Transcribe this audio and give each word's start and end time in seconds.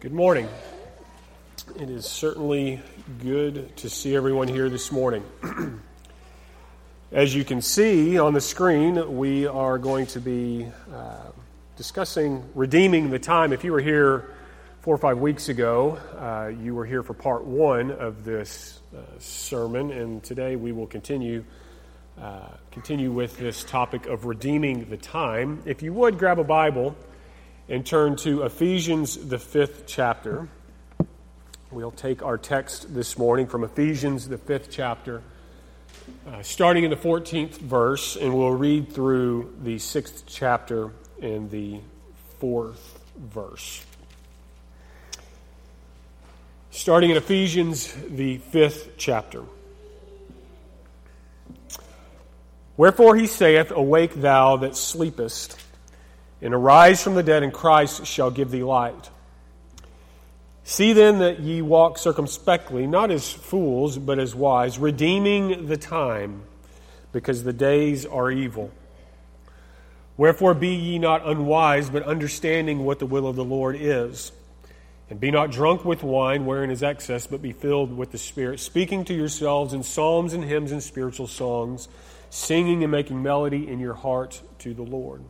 Good 0.00 0.14
morning. 0.14 0.48
It 1.78 1.90
is 1.90 2.06
certainly 2.06 2.80
good 3.18 3.76
to 3.76 3.90
see 3.90 4.16
everyone 4.16 4.48
here 4.48 4.70
this 4.70 4.90
morning. 4.90 5.22
As 7.12 7.34
you 7.34 7.44
can 7.44 7.60
see 7.60 8.18
on 8.18 8.32
the 8.32 8.40
screen, 8.40 9.18
we 9.18 9.46
are 9.46 9.76
going 9.76 10.06
to 10.06 10.18
be 10.18 10.66
uh, 10.90 11.32
discussing 11.76 12.42
redeeming 12.54 13.10
the 13.10 13.18
time. 13.18 13.52
If 13.52 13.62
you 13.62 13.72
were 13.72 13.80
here 13.82 14.32
four 14.80 14.94
or 14.94 14.98
five 14.98 15.18
weeks 15.18 15.50
ago, 15.50 15.98
uh, 16.18 16.48
you 16.48 16.74
were 16.74 16.86
here 16.86 17.02
for 17.02 17.12
part 17.12 17.44
one 17.44 17.90
of 17.90 18.24
this 18.24 18.80
uh, 18.96 19.02
sermon, 19.18 19.90
and 19.90 20.22
today 20.22 20.56
we 20.56 20.72
will 20.72 20.86
continue. 20.86 21.44
Uh, 22.18 22.48
continue 22.70 23.12
with 23.12 23.36
this 23.38 23.64
topic 23.64 24.06
of 24.06 24.24
redeeming 24.24 24.88
the 24.90 24.96
time. 24.96 25.62
If 25.66 25.82
you 25.82 25.92
would 25.92 26.18
grab 26.18 26.38
a 26.38 26.44
Bible 26.44 26.96
and 27.70 27.86
turn 27.86 28.16
to 28.16 28.42
Ephesians, 28.42 29.16
the 29.16 29.38
fifth 29.38 29.84
chapter. 29.86 30.48
We'll 31.70 31.92
take 31.92 32.20
our 32.20 32.36
text 32.36 32.92
this 32.92 33.16
morning 33.16 33.46
from 33.46 33.62
Ephesians, 33.62 34.28
the 34.28 34.38
fifth 34.38 34.70
chapter, 34.72 35.22
uh, 36.26 36.42
starting 36.42 36.82
in 36.82 36.90
the 36.90 36.96
14th 36.96 37.58
verse, 37.58 38.16
and 38.16 38.34
we'll 38.36 38.50
read 38.50 38.92
through 38.92 39.54
the 39.62 39.78
sixth 39.78 40.24
chapter 40.26 40.90
and 41.22 41.48
the 41.48 41.78
fourth 42.40 42.98
verse. 43.16 43.86
Starting 46.72 47.10
in 47.10 47.16
Ephesians, 47.16 47.94
the 48.08 48.38
fifth 48.38 48.94
chapter. 48.96 49.44
Wherefore 52.76 53.14
he 53.14 53.28
saith, 53.28 53.70
Awake 53.70 54.14
thou 54.14 54.56
that 54.56 54.76
sleepest 54.76 55.56
and 56.42 56.54
arise 56.54 57.02
from 57.02 57.14
the 57.14 57.22
dead, 57.22 57.42
and 57.42 57.52
Christ 57.52 58.06
shall 58.06 58.30
give 58.30 58.50
thee 58.50 58.62
light. 58.62 59.10
See 60.64 60.92
then 60.92 61.18
that 61.18 61.40
ye 61.40 61.62
walk 61.62 61.98
circumspectly, 61.98 62.86
not 62.86 63.10
as 63.10 63.30
fools, 63.30 63.98
but 63.98 64.18
as 64.18 64.34
wise, 64.34 64.78
redeeming 64.78 65.66
the 65.66 65.76
time, 65.76 66.44
because 67.12 67.42
the 67.42 67.52
days 67.52 68.06
are 68.06 68.30
evil. 68.30 68.70
Wherefore 70.16 70.54
be 70.54 70.74
ye 70.74 70.98
not 70.98 71.26
unwise, 71.26 71.90
but 71.90 72.02
understanding 72.04 72.84
what 72.84 72.98
the 72.98 73.06
will 73.06 73.26
of 73.26 73.36
the 73.36 73.44
Lord 73.44 73.76
is. 73.78 74.32
And 75.08 75.18
be 75.18 75.30
not 75.30 75.50
drunk 75.50 75.84
with 75.84 76.04
wine, 76.04 76.46
wherein 76.46 76.70
is 76.70 76.82
excess, 76.82 77.26
but 77.26 77.42
be 77.42 77.52
filled 77.52 77.96
with 77.96 78.12
the 78.12 78.18
Spirit, 78.18 78.60
speaking 78.60 79.04
to 79.06 79.14
yourselves 79.14 79.72
in 79.72 79.82
psalms 79.82 80.34
and 80.34 80.44
hymns 80.44 80.70
and 80.70 80.82
spiritual 80.82 81.26
songs, 81.26 81.88
singing 82.28 82.84
and 82.84 82.92
making 82.92 83.20
melody 83.20 83.66
in 83.66 83.80
your 83.80 83.94
heart 83.94 84.40
to 84.60 84.72
the 84.72 84.82
Lord 84.82 85.24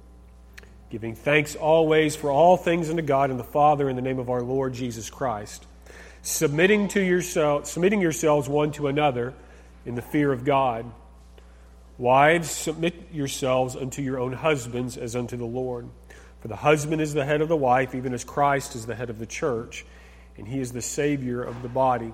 giving 0.91 1.15
thanks 1.15 1.55
always 1.55 2.17
for 2.17 2.31
all 2.31 2.57
things 2.57 2.91
unto 2.91 3.03
God 3.03 3.31
and 3.31 3.39
the 3.39 3.45
Father 3.45 3.89
in 3.89 3.95
the 3.95 4.03
name 4.03 4.19
of 4.19 4.29
our 4.29 4.43
Lord 4.43 4.75
Jesus 4.75 5.09
Christ, 5.09 5.65
submitting 6.23 6.89
to 6.89 7.01
yourself, 7.01 7.67
submitting 7.67 8.01
yourselves 8.01 8.49
one 8.49 8.73
to 8.73 8.89
another 8.89 9.33
in 9.87 9.95
the 9.95 10.03
fear 10.03 10.33
of 10.33 10.45
God. 10.45 10.85
Wives, 11.97 12.51
submit 12.51 12.95
yourselves 13.13 13.77
unto 13.77 14.03
your 14.03 14.19
own 14.19 14.33
husbands 14.33 14.97
as 14.97 15.15
unto 15.15 15.37
the 15.37 15.47
Lord. 15.47 15.89
For 16.41 16.49
the 16.49 16.57
husband 16.57 17.01
is 17.01 17.15
the 17.15 17.25
head 17.25 17.41
of 17.41 17.49
the 17.49 17.57
wife, 17.57 17.95
even 17.95 18.13
as 18.13 18.25
Christ 18.25 18.75
is 18.75 18.87
the 18.87 18.95
head 18.95 19.11
of 19.11 19.19
the 19.19 19.27
church, 19.27 19.85
and 20.39 20.49
he 20.49 20.59
is 20.59 20.73
the 20.73 20.83
Savior 20.83 21.43
of 21.43 21.63
the 21.63 21.69
body. 21.69 22.13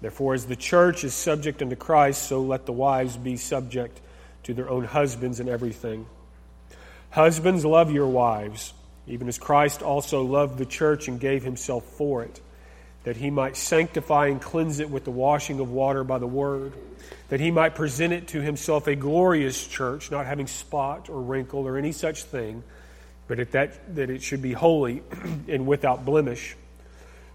Therefore, 0.00 0.34
as 0.34 0.46
the 0.46 0.56
church 0.56 1.04
is 1.04 1.14
subject 1.14 1.62
unto 1.62 1.76
Christ, 1.76 2.24
so 2.24 2.42
let 2.42 2.66
the 2.66 2.72
wives 2.72 3.16
be 3.16 3.36
subject 3.36 4.00
to 4.44 4.54
their 4.54 4.68
own 4.68 4.84
husbands 4.84 5.38
in 5.38 5.48
everything. 5.48 6.06
Husbands, 7.14 7.64
love 7.64 7.92
your 7.92 8.08
wives, 8.08 8.74
even 9.06 9.28
as 9.28 9.38
Christ 9.38 9.82
also 9.82 10.24
loved 10.24 10.58
the 10.58 10.66
church 10.66 11.06
and 11.06 11.20
gave 11.20 11.44
himself 11.44 11.84
for 11.84 12.24
it, 12.24 12.40
that 13.04 13.16
he 13.16 13.30
might 13.30 13.56
sanctify 13.56 14.26
and 14.26 14.42
cleanse 14.42 14.80
it 14.80 14.90
with 14.90 15.04
the 15.04 15.12
washing 15.12 15.60
of 15.60 15.70
water 15.70 16.02
by 16.02 16.18
the 16.18 16.26
word, 16.26 16.72
that 17.28 17.38
he 17.38 17.52
might 17.52 17.76
present 17.76 18.12
it 18.12 18.26
to 18.26 18.40
himself 18.40 18.88
a 18.88 18.96
glorious 18.96 19.64
church, 19.64 20.10
not 20.10 20.26
having 20.26 20.48
spot 20.48 21.08
or 21.08 21.22
wrinkle 21.22 21.68
or 21.68 21.78
any 21.78 21.92
such 21.92 22.24
thing, 22.24 22.64
but 23.28 23.52
that, 23.52 23.94
that 23.94 24.10
it 24.10 24.20
should 24.20 24.42
be 24.42 24.52
holy 24.52 25.00
and 25.46 25.68
without 25.68 26.04
blemish. 26.04 26.56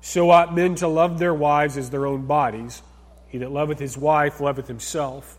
So 0.02 0.30
ought 0.30 0.54
men 0.54 0.76
to 0.76 0.90
love 0.90 1.20
their 1.20 1.34
wives 1.34 1.78
as 1.78 1.90
their 1.90 2.06
own 2.06 2.26
bodies. 2.26 2.82
He 3.30 3.38
that 3.38 3.52
loveth 3.54 3.80
his 3.80 3.98
wife 3.98 4.42
loveth 4.42 4.68
himself. 4.68 5.39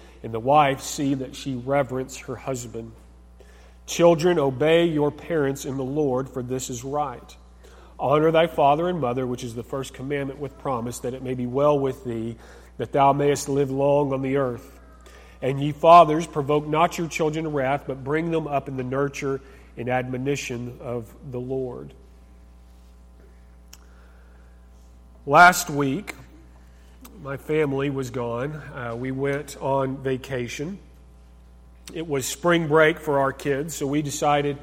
and 0.23 0.33
the 0.33 0.39
wife 0.39 0.81
see 0.81 1.13
that 1.15 1.35
she 1.35 1.55
reverence 1.55 2.17
her 2.17 2.35
husband. 2.35 2.91
Children, 3.85 4.39
obey 4.39 4.85
your 4.85 5.11
parents 5.11 5.65
in 5.65 5.77
the 5.77 5.83
Lord, 5.83 6.29
for 6.29 6.43
this 6.43 6.69
is 6.69 6.83
right. 6.83 7.35
Honor 7.99 8.31
thy 8.31 8.47
father 8.47 8.87
and 8.87 8.99
mother, 8.99 9.27
which 9.27 9.43
is 9.43 9.53
the 9.53 9.63
first 9.63 9.93
commandment 9.93 10.39
with 10.39 10.57
promise, 10.57 10.99
that 10.99 11.13
it 11.13 11.23
may 11.23 11.33
be 11.33 11.45
well 11.45 11.77
with 11.77 12.03
thee, 12.03 12.37
that 12.77 12.91
thou 12.91 13.13
mayest 13.13 13.49
live 13.49 13.69
long 13.69 14.13
on 14.13 14.21
the 14.21 14.37
earth. 14.37 14.79
And 15.41 15.61
ye 15.61 15.71
fathers, 15.71 16.27
provoke 16.27 16.67
not 16.67 16.97
your 16.97 17.07
children 17.07 17.45
to 17.45 17.49
wrath, 17.49 17.83
but 17.87 18.03
bring 18.03 18.31
them 18.31 18.47
up 18.47 18.67
in 18.67 18.77
the 18.77 18.83
nurture 18.83 19.41
and 19.77 19.89
admonition 19.89 20.77
of 20.81 21.13
the 21.31 21.39
Lord. 21.39 21.93
Last 25.25 25.69
week, 25.69 26.15
my 27.21 27.37
family 27.37 27.91
was 27.91 28.09
gone. 28.09 28.55
Uh, 28.55 28.95
we 28.97 29.11
went 29.11 29.55
on 29.61 29.97
vacation. 29.97 30.79
It 31.93 32.07
was 32.07 32.25
spring 32.25 32.67
break 32.67 32.99
for 32.99 33.19
our 33.19 33.31
kids, 33.31 33.75
so 33.75 33.85
we 33.85 34.01
decided 34.01 34.57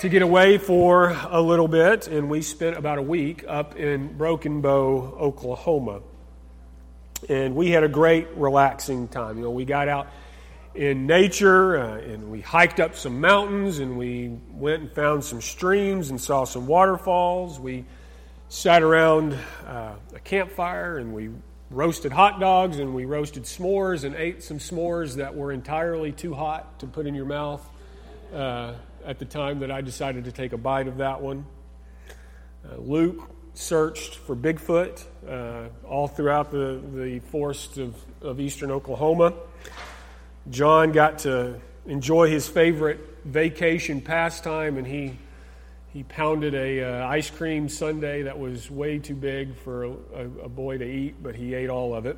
to 0.00 0.10
get 0.10 0.20
away 0.20 0.58
for 0.58 1.16
a 1.30 1.40
little 1.40 1.68
bit, 1.68 2.06
and 2.06 2.28
we 2.28 2.42
spent 2.42 2.76
about 2.76 2.98
a 2.98 3.02
week 3.02 3.42
up 3.48 3.76
in 3.76 4.18
Broken 4.18 4.60
Bow, 4.60 5.16
Oklahoma. 5.18 6.00
And 7.28 7.56
we 7.56 7.70
had 7.70 7.84
a 7.84 7.88
great, 7.88 8.28
relaxing 8.36 9.08
time. 9.08 9.38
You 9.38 9.44
know, 9.44 9.50
we 9.50 9.64
got 9.64 9.88
out 9.88 10.08
in 10.74 11.06
nature 11.06 11.78
uh, 11.78 11.96
and 11.96 12.30
we 12.30 12.42
hiked 12.42 12.80
up 12.80 12.96
some 12.96 13.20
mountains 13.20 13.78
and 13.78 13.96
we 13.96 14.36
went 14.52 14.82
and 14.82 14.92
found 14.92 15.24
some 15.24 15.40
streams 15.40 16.10
and 16.10 16.20
saw 16.20 16.44
some 16.44 16.66
waterfalls. 16.66 17.58
We 17.58 17.86
sat 18.48 18.82
around 18.82 19.36
uh, 19.66 19.94
a 20.14 20.20
campfire 20.20 20.98
and 20.98 21.12
we 21.12 21.30
roasted 21.70 22.12
hot 22.12 22.40
dogs 22.40 22.78
and 22.78 22.94
we 22.94 23.04
roasted 23.04 23.44
s'mores 23.44 24.04
and 24.04 24.14
ate 24.14 24.42
some 24.42 24.58
s'mores 24.58 25.16
that 25.16 25.34
were 25.34 25.52
entirely 25.52 26.12
too 26.12 26.34
hot 26.34 26.78
to 26.78 26.86
put 26.86 27.06
in 27.06 27.14
your 27.14 27.26
mouth 27.26 27.66
uh, 28.32 28.74
at 29.04 29.18
the 29.18 29.24
time 29.24 29.60
that 29.60 29.70
I 29.70 29.80
decided 29.80 30.24
to 30.24 30.32
take 30.32 30.52
a 30.52 30.56
bite 30.56 30.88
of 30.88 30.98
that 30.98 31.20
one. 31.20 31.44
Uh, 32.64 32.76
Luke 32.78 33.30
searched 33.54 34.14
for 34.14 34.34
Bigfoot 34.34 35.04
uh, 35.28 35.68
all 35.86 36.08
throughout 36.08 36.50
the, 36.50 36.80
the 36.94 37.18
forests 37.30 37.76
of, 37.76 37.96
of 38.22 38.40
eastern 38.40 38.70
Oklahoma. 38.70 39.34
John 40.50 40.92
got 40.92 41.18
to 41.20 41.60
enjoy 41.86 42.30
his 42.30 42.48
favorite 42.48 43.00
vacation 43.24 44.00
pastime 44.00 44.78
and 44.78 44.86
he 44.86 45.18
he 45.98 46.04
pounded 46.04 46.54
a 46.54 46.80
uh, 46.80 47.08
ice 47.08 47.28
cream 47.28 47.68
sundae 47.68 48.22
that 48.22 48.38
was 48.38 48.70
way 48.70 49.00
too 49.00 49.16
big 49.16 49.52
for 49.56 49.86
a, 49.86 49.90
a, 50.44 50.48
boy 50.48 50.78
to 50.78 50.84
eat, 50.84 51.20
but 51.20 51.34
he 51.34 51.54
ate 51.54 51.68
all 51.68 51.92
of 51.92 52.06
it. 52.06 52.16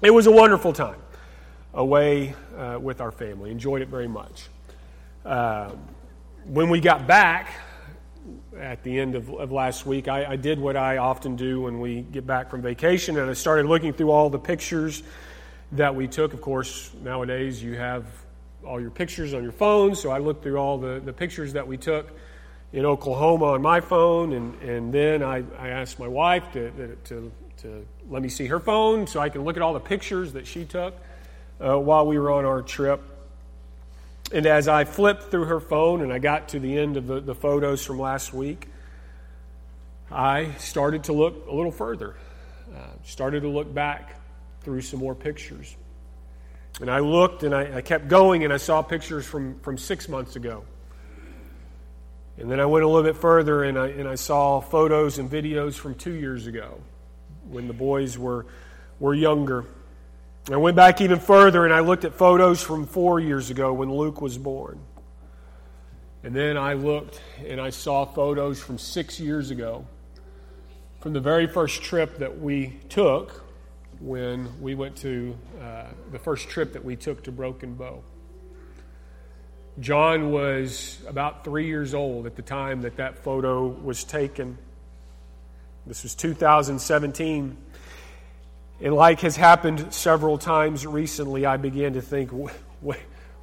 It 0.00 0.10
was 0.10 0.26
a 0.26 0.32
wonderful 0.32 0.72
time 0.72 0.98
away 1.74 2.34
uh, 2.58 2.80
with 2.82 3.00
our 3.00 3.12
family. 3.12 3.52
Enjoyed 3.52 3.82
it 3.82 3.88
very 3.88 4.08
much. 4.08 4.48
Uh, 5.24 5.70
when 6.44 6.70
we 6.70 6.80
got 6.80 7.06
back 7.06 7.54
at 8.58 8.82
the 8.82 8.98
end 8.98 9.14
of, 9.14 9.30
of 9.30 9.52
last 9.52 9.86
week, 9.86 10.08
I, 10.08 10.32
I, 10.32 10.34
did 10.34 10.58
what 10.58 10.76
I 10.76 10.96
often 10.96 11.36
do 11.36 11.60
when 11.60 11.78
we 11.78 12.00
get 12.00 12.26
back 12.26 12.50
from 12.50 12.62
vacation, 12.62 13.16
and 13.16 13.30
I 13.30 13.34
started 13.34 13.66
looking 13.66 13.92
through 13.92 14.10
all 14.10 14.28
the 14.28 14.40
pictures 14.40 15.04
that 15.70 15.94
we 15.94 16.08
took. 16.08 16.34
Of 16.34 16.40
course, 16.40 16.90
nowadays 17.00 17.62
you 17.62 17.76
have 17.76 18.06
all 18.66 18.80
your 18.80 18.90
pictures 18.90 19.34
on 19.34 19.44
your 19.44 19.52
phone, 19.52 19.94
so 19.94 20.10
I 20.10 20.18
looked 20.18 20.42
through 20.42 20.56
all 20.56 20.78
the, 20.78 21.00
the 21.04 21.12
pictures 21.12 21.52
that 21.52 21.68
we 21.68 21.76
took 21.76 22.10
in 22.72 22.86
Oklahoma 22.86 23.46
on 23.46 23.62
my 23.62 23.80
phone, 23.80 24.32
and, 24.32 24.60
and 24.62 24.92
then 24.92 25.22
I, 25.22 25.44
I 25.58 25.68
asked 25.68 25.98
my 25.98 26.08
wife 26.08 26.44
to, 26.54 26.96
to, 27.04 27.32
to 27.58 27.86
let 28.08 28.22
me 28.22 28.28
see 28.28 28.46
her 28.46 28.60
phone 28.60 29.06
so 29.06 29.20
I 29.20 29.28
can 29.28 29.42
look 29.44 29.56
at 29.56 29.62
all 29.62 29.74
the 29.74 29.80
pictures 29.80 30.32
that 30.32 30.46
she 30.46 30.64
took 30.64 30.94
uh, 31.60 31.78
while 31.78 32.06
we 32.06 32.18
were 32.18 32.30
on 32.30 32.44
our 32.44 32.62
trip. 32.62 33.02
And 34.32 34.46
as 34.46 34.68
I 34.68 34.84
flipped 34.84 35.30
through 35.30 35.44
her 35.44 35.60
phone 35.60 36.00
and 36.00 36.12
I 36.12 36.18
got 36.18 36.48
to 36.50 36.58
the 36.58 36.78
end 36.78 36.96
of 36.96 37.06
the, 37.06 37.20
the 37.20 37.34
photos 37.34 37.84
from 37.84 37.98
last 37.98 38.32
week, 38.32 38.68
I 40.10 40.52
started 40.58 41.04
to 41.04 41.12
look 41.12 41.46
a 41.48 41.54
little 41.54 41.72
further, 41.72 42.16
uh, 42.74 42.78
started 43.04 43.42
to 43.42 43.48
look 43.48 43.72
back 43.72 44.18
through 44.62 44.80
some 44.80 45.00
more 45.00 45.14
pictures. 45.14 45.76
And 46.80 46.90
I 46.90 47.00
looked 47.00 47.42
and 47.42 47.54
I, 47.54 47.76
I, 47.76 47.80
kept 47.82 48.08
going 48.08 48.44
and 48.44 48.52
I 48.52 48.56
saw 48.56 48.80
pictures 48.80 49.26
from, 49.26 49.58
from 49.60 49.76
six 49.76 50.08
months 50.08 50.36
ago. 50.36 50.64
And 52.38 52.50
then 52.50 52.60
I 52.60 52.66
went 52.66 52.84
a 52.84 52.88
little 52.88 53.02
bit 53.02 53.20
further 53.20 53.64
and 53.64 53.78
I, 53.78 53.88
and 53.88 54.08
I 54.08 54.14
saw 54.14 54.60
photos 54.60 55.18
and 55.18 55.30
videos 55.30 55.74
from 55.74 55.94
two 55.94 56.12
years 56.12 56.46
ago 56.46 56.80
when 57.48 57.68
the 57.68 57.74
boys 57.74 58.16
were, 58.16 58.46
were 58.98 59.14
younger. 59.14 59.66
I 60.50 60.56
went 60.56 60.76
back 60.76 61.00
even 61.00 61.20
further 61.20 61.64
and 61.64 61.74
I 61.74 61.80
looked 61.80 62.04
at 62.04 62.14
photos 62.14 62.62
from 62.62 62.86
four 62.86 63.20
years 63.20 63.50
ago 63.50 63.72
when 63.72 63.92
Luke 63.92 64.20
was 64.20 64.38
born. 64.38 64.80
And 66.24 66.34
then 66.34 66.56
I 66.56 66.72
looked 66.74 67.20
and 67.46 67.60
I 67.60 67.70
saw 67.70 68.04
photos 68.04 68.60
from 68.60 68.78
six 68.78 69.20
years 69.20 69.50
ago 69.50 69.86
from 71.00 71.12
the 71.12 71.20
very 71.20 71.46
first 71.46 71.82
trip 71.82 72.18
that 72.18 72.40
we 72.40 72.78
took 72.88 73.44
when 74.00 74.60
we 74.60 74.74
went 74.74 74.96
to 74.96 75.36
uh, 75.60 75.86
the 76.10 76.18
first 76.18 76.48
trip 76.48 76.72
that 76.72 76.84
we 76.84 76.96
took 76.96 77.22
to 77.24 77.32
Broken 77.32 77.74
Bow. 77.74 78.02
John 79.80 80.30
was 80.30 80.98
about 81.06 81.44
three 81.44 81.66
years 81.66 81.94
old 81.94 82.26
at 82.26 82.36
the 82.36 82.42
time 82.42 82.82
that 82.82 82.96
that 82.96 83.24
photo 83.24 83.66
was 83.66 84.04
taken. 84.04 84.58
This 85.86 86.02
was 86.02 86.14
2017. 86.14 87.56
And 88.82 88.94
like 88.94 89.20
has 89.20 89.36
happened 89.36 89.94
several 89.94 90.38
times 90.38 90.86
recently, 90.86 91.46
I 91.46 91.56
began 91.56 91.94
to 91.94 92.02
think, 92.02 92.30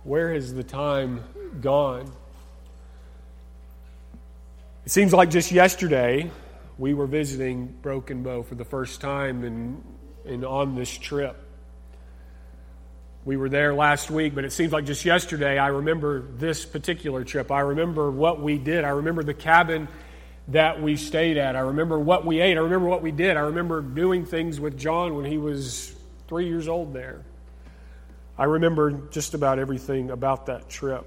where 0.03 0.33
has 0.33 0.53
the 0.53 0.63
time 0.63 1.23
gone? 1.61 2.11
It 4.85 4.91
seems 4.91 5.13
like 5.13 5.29
just 5.31 5.51
yesterday 5.51 6.29
we 6.77 6.93
were 6.93 7.07
visiting 7.07 7.67
Broken 7.81 8.21
Bow 8.21 8.43
for 8.43 8.55
the 8.55 8.65
first 8.65 9.01
time 9.01 9.43
and, 9.43 9.83
and 10.25 10.45
on 10.45 10.75
this 10.75 10.95
trip. 10.95 11.37
We 13.25 13.37
were 13.37 13.49
there 13.49 13.73
last 13.73 14.09
week, 14.09 14.33
but 14.33 14.45
it 14.45 14.51
seems 14.51 14.71
like 14.71 14.85
just 14.85 15.03
yesterday 15.03 15.57
I 15.57 15.67
remember 15.67 16.21
this 16.21 16.65
particular 16.65 17.23
trip. 17.23 17.51
I 17.51 17.59
remember 17.59 18.09
what 18.09 18.41
we 18.41 18.57
did. 18.57 18.85
I 18.85 18.89
remember 18.89 19.23
the 19.23 19.33
cabin 19.33 19.87
that 20.47 20.81
we 20.81 20.95
stayed 20.95 21.37
at. 21.37 21.55
I 21.55 21.59
remember 21.59 21.99
what 21.99 22.25
we 22.25 22.39
ate. 22.41 22.57
I 22.57 22.61
remember 22.61 22.87
what 22.87 23.01
we 23.01 23.11
did. 23.11 23.37
I 23.37 23.41
remember 23.41 23.81
doing 23.81 24.25
things 24.25 24.59
with 24.59 24.77
John 24.77 25.15
when 25.15 25.25
he 25.25 25.37
was 25.37 25.93
three 26.27 26.47
years 26.47 26.67
old 26.67 26.93
there. 26.93 27.23
I 28.37 28.45
remember 28.45 28.91
just 29.11 29.33
about 29.33 29.59
everything 29.59 30.11
about 30.11 30.45
that 30.45 30.69
trip. 30.69 31.05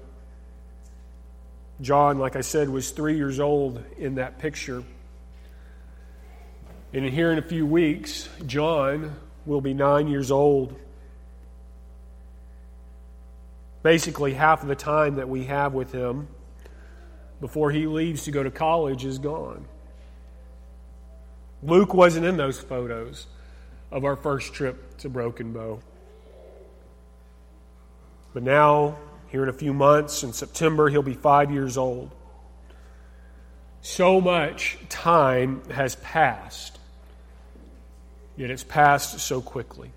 John, 1.81 2.19
like 2.19 2.35
I 2.35 2.41
said, 2.41 2.69
was 2.69 2.91
three 2.91 3.17
years 3.17 3.39
old 3.39 3.83
in 3.97 4.15
that 4.15 4.37
picture. 4.37 4.83
And 6.93 7.03
here 7.05 7.31
in 7.31 7.39
a 7.39 7.41
few 7.41 7.65
weeks, 7.65 8.29
John 8.45 9.15
will 9.47 9.61
be 9.61 9.73
nine 9.73 10.07
years 10.07 10.29
old. 10.29 10.79
Basically, 13.83 14.33
half 14.33 14.61
of 14.63 14.69
the 14.69 14.75
time 14.75 15.15
that 15.15 15.29
we 15.29 15.45
have 15.45 15.73
with 15.73 15.91
him 15.91 16.29
before 17.41 17.69
he 17.69 17.85
leaves 17.85 18.23
to 18.23 18.31
go 18.31 18.41
to 18.41 18.49
college 18.49 19.03
is 19.03 19.19
gone. 19.19 19.65
Luke 21.61 21.93
wasn't 21.93 22.25
in 22.25 22.37
those 22.37 22.59
photos 22.59 23.27
of 23.91 24.05
our 24.05 24.15
first 24.15 24.53
trip 24.53 24.97
to 24.97 25.09
Broken 25.09 25.53
Bow. 25.53 25.79
But 28.33 28.43
now 28.43 28.97
here 29.27 29.43
in 29.43 29.49
a 29.49 29.53
few 29.53 29.73
months, 29.73 30.23
in 30.23 30.31
September, 30.31 30.89
he'll 30.89 31.01
be 31.01 31.15
five 31.15 31.51
years 31.51 31.77
old. 31.77 32.11
So 33.81 34.21
much 34.21 34.77
time 34.89 35.67
has 35.71 35.95
passed, 35.95 36.79
yet 38.37 38.49
it's 38.49 38.63
passed 38.63 39.19
so 39.19 39.41
quickly. 39.41 39.91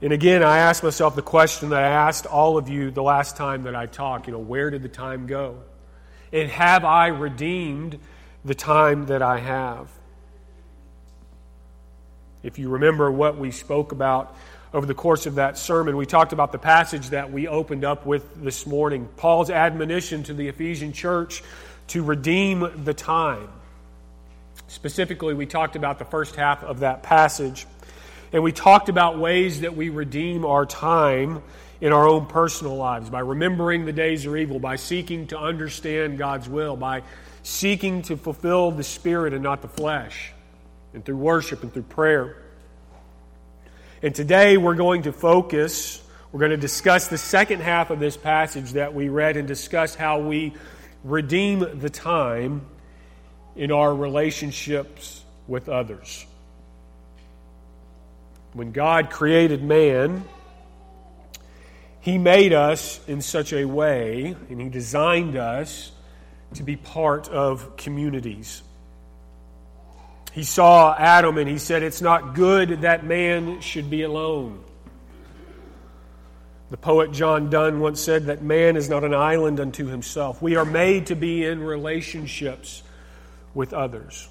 And 0.00 0.12
again, 0.12 0.42
I 0.42 0.58
ask 0.58 0.82
myself 0.82 1.16
the 1.16 1.22
question 1.22 1.70
that 1.70 1.82
I 1.82 1.88
asked 1.88 2.26
all 2.26 2.56
of 2.56 2.68
you 2.68 2.90
the 2.90 3.02
last 3.02 3.36
time 3.36 3.64
that 3.64 3.74
I 3.74 3.86
talked 3.86 4.26
you 4.26 4.32
know, 4.32 4.38
where 4.38 4.70
did 4.70 4.82
the 4.82 4.88
time 4.88 5.26
go? 5.26 5.58
And 6.32 6.50
have 6.50 6.84
I 6.84 7.08
redeemed 7.08 7.98
the 8.44 8.54
time 8.54 9.06
that 9.06 9.22
I 9.22 9.38
have? 9.38 9.88
If 12.42 12.58
you 12.58 12.68
remember 12.68 13.10
what 13.10 13.36
we 13.36 13.50
spoke 13.50 13.90
about 13.92 14.36
over 14.72 14.86
the 14.86 14.94
course 14.94 15.26
of 15.26 15.36
that 15.36 15.56
sermon. 15.56 15.96
We 15.96 16.06
talked 16.06 16.32
about 16.32 16.52
the 16.52 16.58
passage 16.58 17.10
that 17.10 17.32
we 17.32 17.48
opened 17.48 17.84
up 17.84 18.04
with 18.06 18.42
this 18.42 18.66
morning 18.66 19.08
Paul's 19.16 19.50
admonition 19.50 20.22
to 20.24 20.34
the 20.34 20.48
Ephesian 20.48 20.92
church 20.92 21.42
to 21.88 22.02
redeem 22.02 22.84
the 22.84 22.94
time. 22.94 23.48
Specifically, 24.66 25.32
we 25.32 25.46
talked 25.46 25.76
about 25.76 25.98
the 25.98 26.04
first 26.04 26.36
half 26.36 26.62
of 26.62 26.80
that 26.80 27.02
passage, 27.02 27.66
and 28.32 28.42
we 28.42 28.52
talked 28.52 28.88
about 28.88 29.18
ways 29.18 29.62
that 29.62 29.76
we 29.76 29.88
redeem 29.88 30.44
our 30.44 30.66
time 30.66 31.42
in 31.80 31.92
our 31.92 32.06
own 32.06 32.26
personal 32.26 32.76
lives 32.76 33.08
by 33.08 33.20
remembering 33.20 33.84
the 33.84 33.92
days 33.92 34.26
are 34.26 34.36
evil, 34.36 34.58
by 34.58 34.76
seeking 34.76 35.26
to 35.28 35.38
understand 35.38 36.18
God's 36.18 36.48
will, 36.48 36.76
by 36.76 37.02
seeking 37.42 38.02
to 38.02 38.16
fulfill 38.16 38.70
the 38.70 38.82
Spirit 38.82 39.32
and 39.32 39.42
not 39.42 39.62
the 39.62 39.68
flesh, 39.68 40.32
and 40.92 41.04
through 41.04 41.16
worship 41.16 41.62
and 41.62 41.72
through 41.72 41.84
prayer. 41.84 42.36
And 44.02 44.14
today 44.14 44.56
we're 44.56 44.74
going 44.74 45.02
to 45.02 45.12
focus, 45.12 46.02
we're 46.30 46.40
going 46.40 46.50
to 46.50 46.56
discuss 46.56 47.08
the 47.08 47.18
second 47.18 47.62
half 47.62 47.90
of 47.90 48.00
this 48.00 48.16
passage 48.16 48.72
that 48.72 48.92
we 48.94 49.08
read 49.08 49.36
and 49.36 49.48
discuss 49.48 49.94
how 49.94 50.20
we 50.20 50.54
redeem 51.02 51.80
the 51.80 51.90
time 51.90 52.66
in 53.56 53.72
our 53.72 53.94
relationships 53.94 55.24
with 55.46 55.68
others. 55.68 56.26
When 58.58 58.72
God 58.72 59.10
created 59.10 59.62
man, 59.62 60.24
He 62.00 62.18
made 62.18 62.52
us 62.52 62.98
in 63.06 63.22
such 63.22 63.52
a 63.52 63.64
way, 63.64 64.34
and 64.50 64.60
He 64.60 64.68
designed 64.68 65.36
us 65.36 65.92
to 66.54 66.64
be 66.64 66.74
part 66.74 67.28
of 67.28 67.76
communities. 67.76 68.64
He 70.32 70.42
saw 70.42 70.92
Adam 70.98 71.38
and 71.38 71.48
he 71.48 71.58
said, 71.58 71.84
It's 71.84 72.02
not 72.02 72.34
good 72.34 72.80
that 72.80 73.04
man 73.04 73.60
should 73.60 73.90
be 73.90 74.02
alone. 74.02 74.64
The 76.70 76.78
poet 76.78 77.12
John 77.12 77.50
Donne 77.50 77.78
once 77.78 78.00
said 78.00 78.26
that 78.26 78.42
man 78.42 78.76
is 78.76 78.88
not 78.88 79.04
an 79.04 79.14
island 79.14 79.60
unto 79.60 79.86
himself. 79.86 80.42
We 80.42 80.56
are 80.56 80.64
made 80.64 81.06
to 81.06 81.14
be 81.14 81.44
in 81.44 81.62
relationships 81.62 82.82
with 83.54 83.72
others. 83.72 84.28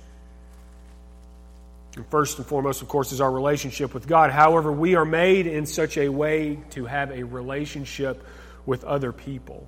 First 2.10 2.38
and 2.38 2.48
foremost, 2.48 2.82
of 2.82 2.88
course, 2.88 3.12
is 3.12 3.22
our 3.22 3.32
relationship 3.32 3.94
with 3.94 4.08
God. 4.08 4.32
However, 4.32 4.72
we 4.72 4.96
are 4.96 5.06
made 5.06 5.48
in 5.48 5.66
such 5.66 5.98
a 5.98 6.10
way 6.10 6.60
to 6.72 6.86
have 6.86 7.12
a 7.12 7.24
relationship 7.24 8.24
with 8.66 8.84
other 8.84 9.12
people. 9.12 9.68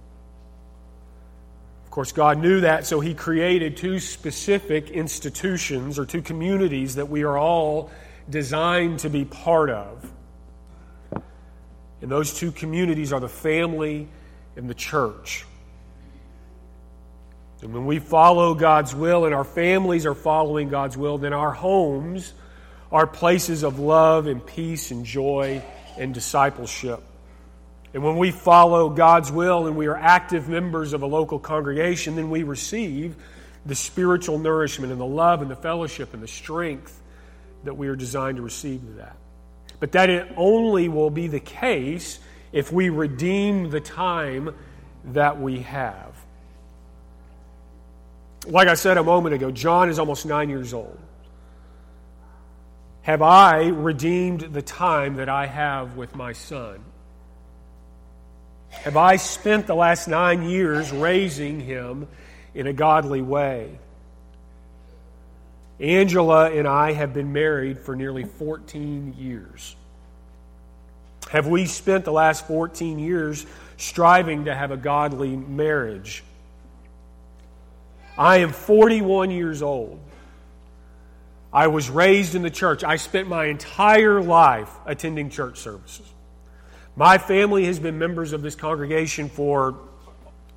Of 1.85 1.91
course, 1.91 2.11
God 2.11 2.37
knew 2.37 2.61
that, 2.61 2.85
so 2.85 2.99
He 2.99 3.15
created 3.15 3.77
two 3.77 3.99
specific 3.99 4.91
institutions 4.91 5.97
or 5.97 6.05
two 6.05 6.21
communities 6.21 6.95
that 6.95 7.09
we 7.09 7.23
are 7.23 7.37
all 7.37 7.89
designed 8.29 8.99
to 8.99 9.09
be 9.09 9.25
part 9.25 9.69
of. 9.69 10.11
And 12.01 12.11
those 12.11 12.33
two 12.33 12.51
communities 12.51 13.11
are 13.11 13.19
the 13.19 13.27
family 13.27 14.07
and 14.55 14.69
the 14.69 14.75
church. 14.75 15.45
And 17.61 17.73
when 17.73 17.85
we 17.85 17.99
follow 17.99 18.53
God's 18.53 18.95
will 18.95 19.25
and 19.25 19.35
our 19.35 19.43
families 19.43 20.05
are 20.05 20.15
following 20.15 20.69
God's 20.69 20.97
will, 20.97 21.17
then 21.17 21.33
our 21.33 21.51
homes 21.51 22.33
are 22.91 23.05
places 23.05 23.63
of 23.63 23.79
love 23.79 24.27
and 24.27 24.45
peace 24.45 24.91
and 24.91 25.05
joy 25.05 25.61
and 25.97 26.13
discipleship. 26.13 27.03
And 27.93 28.03
when 28.03 28.17
we 28.17 28.31
follow 28.31 28.89
God's 28.89 29.31
will 29.31 29.67
and 29.67 29.75
we 29.75 29.87
are 29.87 29.97
active 29.97 30.47
members 30.47 30.93
of 30.93 31.01
a 31.01 31.05
local 31.07 31.39
congregation, 31.39 32.15
then 32.15 32.29
we 32.29 32.43
receive 32.43 33.15
the 33.65 33.75
spiritual 33.75 34.39
nourishment 34.39 34.91
and 34.91 35.01
the 35.01 35.05
love 35.05 35.41
and 35.41 35.51
the 35.51 35.55
fellowship 35.55 36.13
and 36.13 36.23
the 36.23 36.27
strength 36.27 37.01
that 37.63 37.75
we 37.75 37.87
are 37.87 37.95
designed 37.95 38.37
to 38.37 38.43
receive 38.43 38.81
to 38.81 38.93
that. 38.93 39.17
But 39.79 39.91
that 39.93 40.09
it 40.09 40.31
only 40.37 40.87
will 40.87 41.09
be 41.09 41.27
the 41.27 41.39
case 41.39 42.19
if 42.51 42.71
we 42.71 42.89
redeem 42.89 43.69
the 43.69 43.81
time 43.81 44.55
that 45.05 45.39
we 45.39 45.59
have. 45.61 46.18
Like 48.47 48.67
I 48.67 48.73
said 48.75 48.97
a 48.97 49.03
moment 49.03 49.35
ago, 49.35 49.51
John 49.51 49.89
is 49.89 49.99
almost 49.99 50.25
nine 50.25 50.49
years 50.49 50.73
old. 50.73 50.97
Have 53.01 53.21
I 53.21 53.67
redeemed 53.67 54.41
the 54.41 54.61
time 54.61 55.15
that 55.15 55.29
I 55.29 55.45
have 55.45 55.97
with 55.97 56.15
my 56.15 56.33
son? 56.33 56.79
have 58.71 58.95
I 58.95 59.17
spent 59.17 59.67
the 59.67 59.75
last 59.75 60.07
nine 60.07 60.43
years 60.43 60.91
raising 60.91 61.59
him 61.59 62.07
in 62.53 62.67
a 62.67 62.73
godly 62.73 63.21
way? 63.21 63.77
Angela 65.79 66.51
and 66.51 66.67
I 66.67 66.93
have 66.93 67.13
been 67.13 67.33
married 67.33 67.79
for 67.79 67.95
nearly 67.95 68.25
14 68.25 69.15
years. 69.17 69.75
Have 71.29 71.47
we 71.47 71.65
spent 71.65 72.05
the 72.05 72.11
last 72.11 72.47
14 72.47 72.99
years 72.99 73.45
striving 73.77 74.45
to 74.45 74.55
have 74.55 74.71
a 74.71 74.77
godly 74.77 75.35
marriage? 75.35 76.23
I 78.19 78.39
am 78.39 78.51
41 78.51 79.31
years 79.31 79.61
old. 79.61 79.97
I 81.53 81.67
was 81.67 81.89
raised 81.89 82.35
in 82.35 82.41
the 82.41 82.49
church. 82.49 82.83
I 82.83 82.97
spent 82.97 83.29
my 83.29 83.45
entire 83.45 84.21
life 84.21 84.69
attending 84.85 85.29
church 85.29 85.57
services. 85.57 86.05
My 86.97 87.17
family 87.17 87.63
has 87.65 87.79
been 87.79 87.97
members 87.97 88.33
of 88.33 88.41
this 88.41 88.55
congregation 88.55 89.29
for 89.29 89.79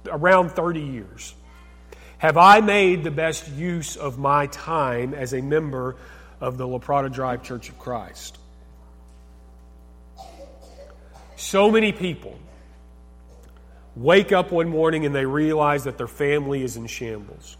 around 0.06 0.50
30 0.50 0.80
years. 0.80 1.34
Have 2.18 2.36
I 2.36 2.60
made 2.60 3.04
the 3.04 3.12
best 3.12 3.48
use 3.52 3.94
of 3.94 4.18
my 4.18 4.48
time 4.48 5.14
as 5.14 5.32
a 5.32 5.40
member 5.40 5.94
of 6.40 6.58
the 6.58 6.66
La 6.66 6.78
Prada 6.78 7.08
Drive 7.08 7.44
Church 7.44 7.68
of 7.68 7.78
Christ? 7.78 8.38
So 11.36 11.70
many 11.70 11.92
people 11.92 12.36
wake 13.96 14.32
up 14.32 14.52
one 14.52 14.68
morning 14.68 15.06
and 15.06 15.14
they 15.14 15.26
realize 15.26 15.84
that 15.84 15.98
their 15.98 16.08
family 16.08 16.62
is 16.62 16.76
in 16.76 16.86
shambles. 16.86 17.56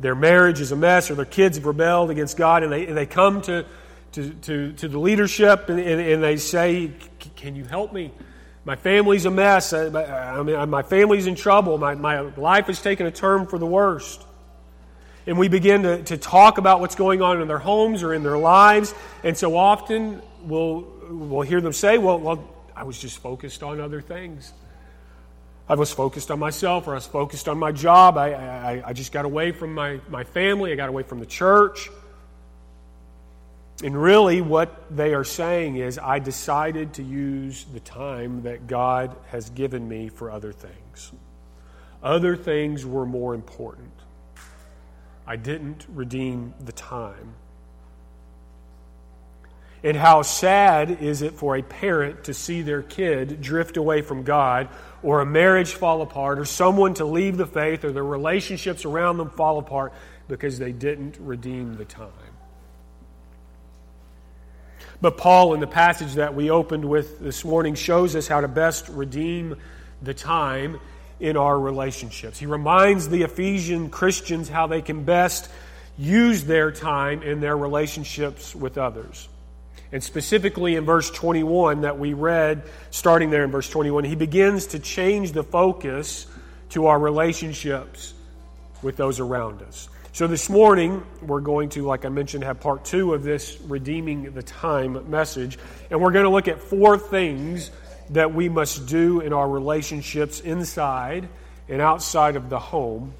Their 0.00 0.14
marriage 0.14 0.60
is 0.60 0.72
a 0.72 0.76
mess, 0.76 1.10
or 1.10 1.14
their 1.14 1.24
kids 1.24 1.56
have 1.56 1.66
rebelled 1.66 2.10
against 2.10 2.36
God, 2.36 2.62
and 2.62 2.72
they, 2.72 2.86
and 2.86 2.96
they 2.96 3.06
come 3.06 3.40
to, 3.42 3.64
to, 4.12 4.30
to, 4.30 4.72
to 4.72 4.88
the 4.88 4.98
leadership 4.98 5.68
and, 5.68 5.78
and, 5.78 6.00
and 6.00 6.22
they 6.22 6.36
say, 6.36 6.92
Can 7.36 7.54
you 7.56 7.64
help 7.64 7.92
me? 7.92 8.12
My 8.64 8.76
family's 8.76 9.26
a 9.26 9.30
mess. 9.30 9.72
I 9.72 10.42
mean, 10.42 10.70
my 10.70 10.82
family's 10.82 11.26
in 11.26 11.34
trouble. 11.34 11.76
My, 11.76 11.94
my 11.94 12.20
life 12.20 12.66
has 12.66 12.80
taken 12.80 13.06
a 13.06 13.10
turn 13.10 13.46
for 13.46 13.58
the 13.58 13.66
worst. 13.66 14.24
And 15.26 15.38
we 15.38 15.48
begin 15.48 15.82
to, 15.82 16.02
to 16.04 16.16
talk 16.16 16.58
about 16.58 16.80
what's 16.80 16.94
going 16.94 17.20
on 17.20 17.40
in 17.42 17.48
their 17.48 17.58
homes 17.58 18.02
or 18.02 18.14
in 18.14 18.22
their 18.22 18.38
lives. 18.38 18.94
And 19.22 19.36
so 19.36 19.56
often 19.56 20.22
we'll, 20.42 20.86
we'll 21.10 21.42
hear 21.42 21.60
them 21.60 21.72
say, 21.72 21.98
well, 21.98 22.18
well, 22.18 22.48
I 22.74 22.84
was 22.84 22.98
just 22.98 23.18
focused 23.18 23.62
on 23.62 23.80
other 23.80 24.00
things. 24.00 24.52
I 25.68 25.74
was 25.76 25.90
focused 25.90 26.30
on 26.30 26.38
myself 26.38 26.86
or 26.86 26.92
I 26.92 26.94
was 26.94 27.06
focused 27.06 27.48
on 27.48 27.58
my 27.58 27.72
job. 27.72 28.18
I, 28.18 28.32
I, 28.32 28.82
I 28.86 28.92
just 28.92 29.12
got 29.12 29.24
away 29.24 29.52
from 29.52 29.74
my, 29.74 30.00
my 30.08 30.24
family. 30.24 30.72
I 30.72 30.74
got 30.74 30.90
away 30.90 31.04
from 31.04 31.20
the 31.20 31.26
church. 31.26 31.88
And 33.82 34.00
really, 34.00 34.40
what 34.40 34.94
they 34.94 35.14
are 35.14 35.24
saying 35.24 35.76
is, 35.76 35.98
I 35.98 36.20
decided 36.20 36.94
to 36.94 37.02
use 37.02 37.64
the 37.72 37.80
time 37.80 38.42
that 38.42 38.66
God 38.66 39.16
has 39.28 39.50
given 39.50 39.88
me 39.88 40.08
for 40.08 40.30
other 40.30 40.52
things. 40.52 41.12
Other 42.02 42.36
things 42.36 42.86
were 42.86 43.06
more 43.06 43.34
important. 43.34 43.90
I 45.26 45.36
didn't 45.36 45.86
redeem 45.88 46.54
the 46.60 46.72
time. 46.72 47.34
And 49.84 49.98
how 49.98 50.22
sad 50.22 51.02
is 51.02 51.20
it 51.20 51.34
for 51.34 51.56
a 51.56 51.62
parent 51.62 52.24
to 52.24 52.34
see 52.34 52.62
their 52.62 52.82
kid 52.82 53.42
drift 53.42 53.76
away 53.76 54.00
from 54.00 54.22
God, 54.22 54.68
or 55.02 55.20
a 55.20 55.26
marriage 55.26 55.74
fall 55.74 56.00
apart, 56.00 56.38
or 56.38 56.46
someone 56.46 56.94
to 56.94 57.04
leave 57.04 57.36
the 57.36 57.46
faith, 57.46 57.84
or 57.84 57.92
their 57.92 58.02
relationships 58.02 58.86
around 58.86 59.18
them 59.18 59.28
fall 59.28 59.58
apart 59.58 59.92
because 60.26 60.58
they 60.58 60.72
didn't 60.72 61.18
redeem 61.20 61.76
the 61.76 61.84
time? 61.84 62.08
But 65.02 65.18
Paul, 65.18 65.52
in 65.52 65.60
the 65.60 65.66
passage 65.66 66.14
that 66.14 66.34
we 66.34 66.48
opened 66.48 66.86
with 66.86 67.20
this 67.20 67.44
morning, 67.44 67.74
shows 67.74 68.16
us 68.16 68.26
how 68.26 68.40
to 68.40 68.48
best 68.48 68.88
redeem 68.88 69.56
the 70.00 70.14
time 70.14 70.80
in 71.20 71.36
our 71.36 71.60
relationships. 71.60 72.38
He 72.38 72.46
reminds 72.46 73.10
the 73.10 73.22
Ephesian 73.22 73.90
Christians 73.90 74.48
how 74.48 74.66
they 74.66 74.80
can 74.80 75.04
best 75.04 75.50
use 75.98 76.44
their 76.44 76.72
time 76.72 77.22
in 77.22 77.40
their 77.40 77.56
relationships 77.56 78.54
with 78.54 78.78
others. 78.78 79.28
And 79.94 80.02
specifically 80.02 80.74
in 80.74 80.84
verse 80.84 81.08
21 81.08 81.82
that 81.82 82.00
we 82.00 82.14
read, 82.14 82.64
starting 82.90 83.30
there 83.30 83.44
in 83.44 83.52
verse 83.52 83.70
21, 83.70 84.02
he 84.02 84.16
begins 84.16 84.66
to 84.66 84.80
change 84.80 85.30
the 85.30 85.44
focus 85.44 86.26
to 86.70 86.86
our 86.86 86.98
relationships 86.98 88.12
with 88.82 88.96
those 88.96 89.20
around 89.20 89.62
us. 89.62 89.88
So 90.10 90.26
this 90.26 90.50
morning, 90.50 91.06
we're 91.22 91.42
going 91.42 91.68
to, 91.70 91.84
like 91.84 92.04
I 92.04 92.08
mentioned, 92.08 92.42
have 92.42 92.58
part 92.58 92.84
two 92.84 93.14
of 93.14 93.22
this 93.22 93.56
Redeeming 93.68 94.32
the 94.34 94.42
Time 94.42 95.08
message. 95.08 95.60
And 95.92 96.00
we're 96.00 96.10
going 96.10 96.24
to 96.24 96.30
look 96.30 96.48
at 96.48 96.60
four 96.60 96.98
things 96.98 97.70
that 98.10 98.34
we 98.34 98.48
must 98.48 98.88
do 98.88 99.20
in 99.20 99.32
our 99.32 99.48
relationships 99.48 100.40
inside 100.40 101.28
and 101.68 101.80
outside 101.80 102.34
of 102.34 102.50
the 102.50 102.58
home 102.58 103.14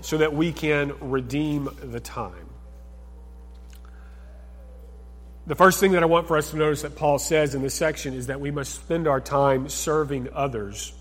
so 0.00 0.18
that 0.18 0.34
we 0.34 0.50
can 0.50 0.92
redeem 1.00 1.68
the 1.80 2.00
time. 2.00 2.47
The 5.48 5.56
first 5.56 5.80
thing 5.80 5.92
that 5.92 6.02
I 6.04 6.06
want 6.06 6.28
for 6.28 6.36
us 6.36 6.50
to 6.52 6.56
notice 6.56 6.82
that 6.82 6.94
Paul 6.94 7.18
says 7.18 7.56
in 7.56 7.62
this 7.62 7.74
section 7.74 8.14
is 8.14 8.28
that 8.28 8.40
we 8.40 8.52
must 8.52 8.74
spend 8.74 9.08
our 9.08 9.20
time 9.20 9.68
serving 9.68 10.28
others 10.32 10.92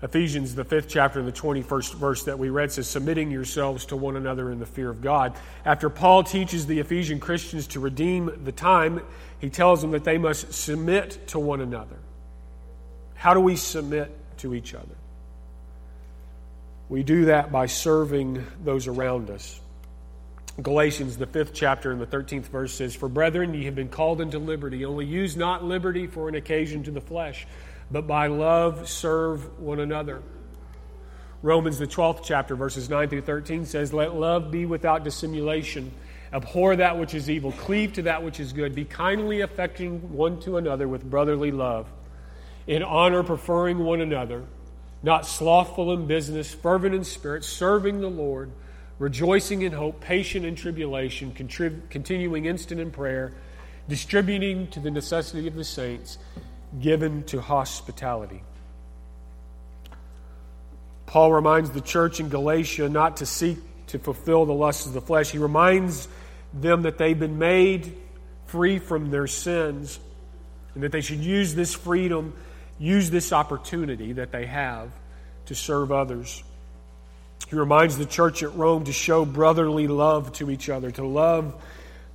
Ephesians, 0.00 0.54
the 0.54 0.64
fifth 0.64 0.88
chapter, 0.88 1.18
and 1.18 1.26
the 1.26 1.32
21st 1.32 1.94
verse 1.94 2.22
that 2.24 2.38
we 2.38 2.50
read 2.50 2.70
says, 2.70 2.88
Submitting 2.88 3.32
yourselves 3.32 3.86
to 3.86 3.96
one 3.96 4.16
another 4.16 4.52
in 4.52 4.60
the 4.60 4.66
fear 4.66 4.90
of 4.90 5.00
God. 5.00 5.34
After 5.64 5.90
Paul 5.90 6.22
teaches 6.22 6.66
the 6.66 6.78
Ephesian 6.78 7.18
Christians 7.18 7.66
to 7.68 7.80
redeem 7.80 8.44
the 8.44 8.52
time, 8.52 9.02
he 9.40 9.50
tells 9.50 9.82
them 9.82 9.90
that 9.90 10.04
they 10.04 10.16
must 10.16 10.52
submit 10.52 11.26
to 11.28 11.40
one 11.40 11.60
another. 11.60 11.96
How 13.14 13.34
do 13.34 13.40
we 13.40 13.56
submit 13.56 14.14
to 14.38 14.54
each 14.54 14.72
other? 14.72 14.86
We 16.88 17.02
do 17.02 17.26
that 17.26 17.50
by 17.50 17.66
serving 17.66 18.46
those 18.64 18.86
around 18.86 19.30
us. 19.30 19.60
Galatians, 20.60 21.16
the 21.16 21.26
fifth 21.26 21.54
chapter, 21.54 21.92
and 21.92 22.00
the 22.00 22.06
13th 22.06 22.46
verse 22.46 22.74
says, 22.74 22.94
For 22.94 23.08
brethren, 23.08 23.54
ye 23.54 23.64
have 23.66 23.76
been 23.76 23.88
called 23.88 24.20
into 24.20 24.38
liberty. 24.38 24.84
Only 24.84 25.06
use 25.06 25.36
not 25.36 25.62
liberty 25.62 26.06
for 26.06 26.28
an 26.28 26.34
occasion 26.34 26.82
to 26.84 26.90
the 26.90 27.00
flesh 27.00 27.46
but 27.90 28.06
by 28.06 28.26
love 28.26 28.88
serve 28.88 29.58
one 29.58 29.80
another. 29.80 30.22
Romans, 31.42 31.78
the 31.78 31.86
12th 31.86 32.22
chapter, 32.24 32.56
verses 32.56 32.90
9 32.90 33.08
through 33.08 33.22
13 33.22 33.64
says, 33.64 33.92
Let 33.92 34.14
love 34.14 34.50
be 34.50 34.66
without 34.66 35.04
dissimulation. 35.04 35.92
Abhor 36.32 36.76
that 36.76 36.98
which 36.98 37.14
is 37.14 37.30
evil, 37.30 37.52
cleave 37.52 37.94
to 37.94 38.02
that 38.02 38.22
which 38.22 38.40
is 38.40 38.52
good. 38.52 38.74
Be 38.74 38.84
kindly 38.84 39.40
affecting 39.40 40.12
one 40.12 40.40
to 40.40 40.58
another 40.58 40.86
with 40.86 41.08
brotherly 41.08 41.52
love. 41.52 41.88
In 42.66 42.82
honor, 42.82 43.22
preferring 43.22 43.78
one 43.78 44.02
another, 44.02 44.44
not 45.02 45.26
slothful 45.26 45.92
in 45.92 46.06
business, 46.06 46.52
fervent 46.52 46.94
in 46.94 47.04
spirit, 47.04 47.44
serving 47.44 48.00
the 48.00 48.10
Lord, 48.10 48.50
rejoicing 48.98 49.62
in 49.62 49.72
hope, 49.72 50.00
patient 50.00 50.44
in 50.44 50.54
tribulation, 50.54 51.32
contrib- 51.32 51.88
continuing 51.90 52.46
instant 52.46 52.80
in 52.80 52.90
prayer, 52.90 53.32
distributing 53.88 54.66
to 54.68 54.80
the 54.80 54.90
necessity 54.90 55.46
of 55.46 55.54
the 55.54 55.64
saints 55.64 56.18
given 56.80 57.22
to 57.24 57.40
hospitality. 57.40 58.42
Paul 61.06 61.32
reminds 61.32 61.70
the 61.70 61.80
church 61.80 62.20
in 62.20 62.28
Galatia 62.28 62.88
not 62.88 63.18
to 63.18 63.26
seek 63.26 63.58
to 63.86 63.98
fulfill 63.98 64.44
the 64.44 64.52
lusts 64.52 64.84
of 64.84 64.92
the 64.92 65.00
flesh. 65.00 65.30
He 65.30 65.38
reminds 65.38 66.06
them 66.52 66.82
that 66.82 66.98
they've 66.98 67.18
been 67.18 67.38
made 67.38 67.96
free 68.46 68.78
from 68.78 69.10
their 69.10 69.26
sins 69.26 69.98
and 70.74 70.82
that 70.82 70.92
they 70.92 71.00
should 71.00 71.20
use 71.20 71.54
this 71.54 71.74
freedom, 71.74 72.34
use 72.78 73.10
this 73.10 73.32
opportunity 73.32 74.12
that 74.14 74.32
they 74.32 74.44
have 74.44 74.90
to 75.46 75.54
serve 75.54 75.90
others. 75.90 76.42
He 77.48 77.56
reminds 77.56 77.96
the 77.96 78.06
church 78.06 78.42
at 78.42 78.54
Rome 78.54 78.84
to 78.84 78.92
show 78.92 79.24
brotherly 79.24 79.86
love 79.88 80.32
to 80.34 80.50
each 80.50 80.68
other, 80.68 80.90
to 80.90 81.06
love 81.06 81.54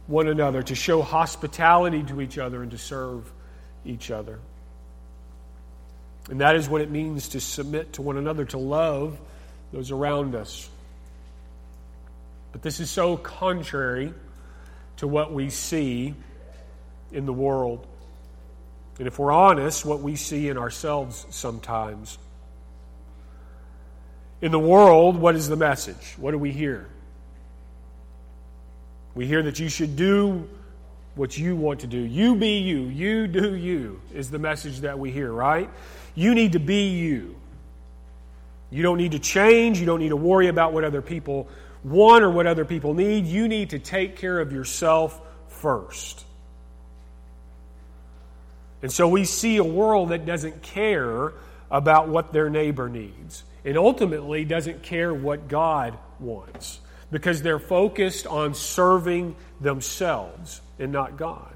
one 0.05 0.27
another, 0.27 0.61
to 0.61 0.75
show 0.75 1.01
hospitality 1.01 2.03
to 2.03 2.21
each 2.21 2.37
other, 2.37 2.61
and 2.61 2.69
to 2.71 2.77
serve 2.77 3.31
each 3.83 4.11
other. 4.11 4.39
And 6.29 6.41
that 6.41 6.55
is 6.55 6.69
what 6.69 6.81
it 6.81 6.91
means 6.91 7.29
to 7.29 7.41
submit 7.41 7.93
to 7.93 8.01
one 8.03 8.17
another, 8.17 8.45
to 8.45 8.57
love 8.59 9.19
those 9.71 9.89
around 9.89 10.35
us. 10.35 10.69
But 12.51 12.61
this 12.61 12.79
is 12.79 12.91
so 12.91 13.17
contrary 13.17 14.13
to 14.97 15.07
what 15.07 15.33
we 15.33 15.49
see 15.49 16.13
in 17.11 17.25
the 17.25 17.33
world. 17.33 17.87
And 18.99 19.07
if 19.07 19.17
we're 19.17 19.31
honest, 19.31 19.83
what 19.83 20.01
we 20.01 20.15
see 20.15 20.47
in 20.49 20.59
ourselves 20.59 21.25
sometimes. 21.31 22.19
In 24.43 24.51
the 24.51 24.59
world, 24.59 25.15
what 25.15 25.35
is 25.35 25.47
the 25.47 25.55
message? 25.55 26.15
What 26.17 26.31
do 26.31 26.37
we 26.37 26.51
hear? 26.51 26.89
We 29.15 29.25
hear 29.25 29.41
that 29.43 29.57
you 29.57 29.69
should 29.69 29.95
do 29.95 30.49
what 31.15 31.37
you 31.37 31.55
want 31.55 31.79
to 31.79 31.87
do. 31.87 31.97
You 31.97 32.35
be 32.35 32.57
you. 32.57 32.81
You 32.81 33.27
do 33.27 33.55
you, 33.55 34.01
is 34.13 34.29
the 34.29 34.39
message 34.39 34.81
that 34.81 34.99
we 34.99 35.11
hear, 35.11 35.31
right? 35.31 35.69
You 36.13 36.35
need 36.35 36.51
to 36.51 36.59
be 36.59 36.89
you. 36.89 37.37
You 38.69 38.83
don't 38.83 38.97
need 38.97 39.13
to 39.13 39.19
change. 39.19 39.79
You 39.79 39.85
don't 39.85 40.01
need 40.01 40.09
to 40.09 40.17
worry 40.17 40.49
about 40.49 40.73
what 40.73 40.83
other 40.83 41.01
people 41.01 41.47
want 41.81 42.25
or 42.25 42.29
what 42.29 42.45
other 42.45 42.65
people 42.65 42.93
need. 42.93 43.25
You 43.25 43.47
need 43.47 43.69
to 43.69 43.79
take 43.79 44.17
care 44.17 44.41
of 44.41 44.51
yourself 44.51 45.21
first. 45.47 46.25
And 48.81 48.91
so 48.91 49.07
we 49.07 49.23
see 49.23 49.55
a 49.55 49.63
world 49.63 50.09
that 50.09 50.25
doesn't 50.25 50.63
care 50.63 51.31
about 51.71 52.09
what 52.09 52.33
their 52.33 52.49
neighbor 52.49 52.89
needs 52.89 53.45
and 53.65 53.77
ultimately 53.77 54.45
doesn't 54.45 54.83
care 54.83 55.13
what 55.13 55.47
God 55.47 55.97
wants 56.19 56.79
because 57.11 57.41
they're 57.41 57.59
focused 57.59 58.27
on 58.27 58.53
serving 58.53 59.35
themselves 59.61 60.61
and 60.79 60.91
not 60.91 61.17
God. 61.17 61.53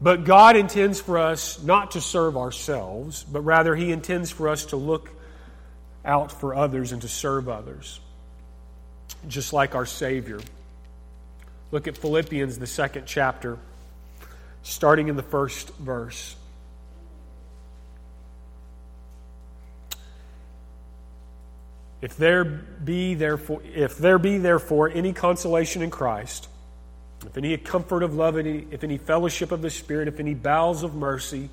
But 0.00 0.24
God 0.24 0.56
intends 0.56 1.00
for 1.00 1.18
us 1.18 1.62
not 1.62 1.92
to 1.92 2.00
serve 2.00 2.36
ourselves, 2.36 3.24
but 3.24 3.40
rather 3.40 3.74
He 3.74 3.92
intends 3.92 4.30
for 4.30 4.48
us 4.48 4.66
to 4.66 4.76
look 4.76 5.10
out 6.04 6.32
for 6.32 6.54
others 6.54 6.92
and 6.92 7.00
to 7.02 7.08
serve 7.08 7.48
others, 7.48 7.98
just 9.26 9.52
like 9.52 9.74
our 9.74 9.86
Savior. 9.86 10.40
Look 11.70 11.88
at 11.88 11.96
Philippians, 11.96 12.58
the 12.58 12.66
second 12.66 13.06
chapter, 13.06 13.58
starting 14.62 15.08
in 15.08 15.16
the 15.16 15.22
first 15.22 15.74
verse. 15.76 16.36
If 22.06 22.16
there 22.18 22.44
be 22.44 23.14
therefore, 23.14 23.62
if 23.74 23.98
there 23.98 24.20
be 24.20 24.38
therefore 24.38 24.88
any 24.88 25.12
consolation 25.12 25.82
in 25.82 25.90
Christ, 25.90 26.48
if 27.26 27.36
any 27.36 27.56
comfort 27.56 28.04
of 28.04 28.14
love, 28.14 28.38
if 28.38 28.84
any 28.84 28.96
fellowship 28.96 29.50
of 29.50 29.60
the 29.60 29.70
Spirit, 29.70 30.06
if 30.06 30.20
any 30.20 30.32
bowels 30.32 30.84
of 30.84 30.94
mercy, 30.94 31.50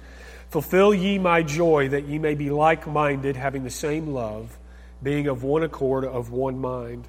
fulfill 0.52 0.94
ye 0.94 1.18
my 1.18 1.42
joy 1.42 1.90
that 1.90 2.06
ye 2.06 2.20
may 2.20 2.36
be 2.36 2.52
like 2.52 2.86
minded, 2.86 3.36
having 3.36 3.64
the 3.64 3.72
same 3.72 4.14
love, 4.14 4.56
being 5.02 5.26
of 5.26 5.42
one 5.42 5.64
accord, 5.64 6.06
of 6.06 6.30
one 6.30 6.60
mind. 6.60 7.08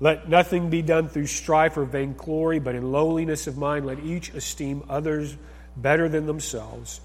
Let 0.00 0.28
nothing 0.28 0.68
be 0.68 0.82
done 0.82 1.08
through 1.08 1.28
strife 1.28 1.76
or 1.76 1.84
vainglory, 1.84 2.58
but 2.58 2.74
in 2.74 2.90
lowliness 2.90 3.46
of 3.46 3.56
mind 3.56 3.86
let 3.86 4.00
each 4.00 4.30
esteem 4.30 4.82
others 4.88 5.36
better 5.76 6.08
than 6.08 6.26
themselves. 6.26 7.00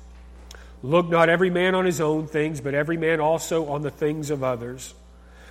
Look 0.81 1.07
not 1.07 1.29
every 1.29 1.51
man 1.51 1.75
on 1.75 1.85
his 1.85 2.01
own 2.01 2.25
things, 2.25 2.61
but 2.61 2.73
every 2.73 2.97
man 2.97 3.19
also 3.19 3.67
on 3.67 3.83
the 3.83 3.91
things 3.91 4.31
of 4.31 4.43
others. 4.43 4.95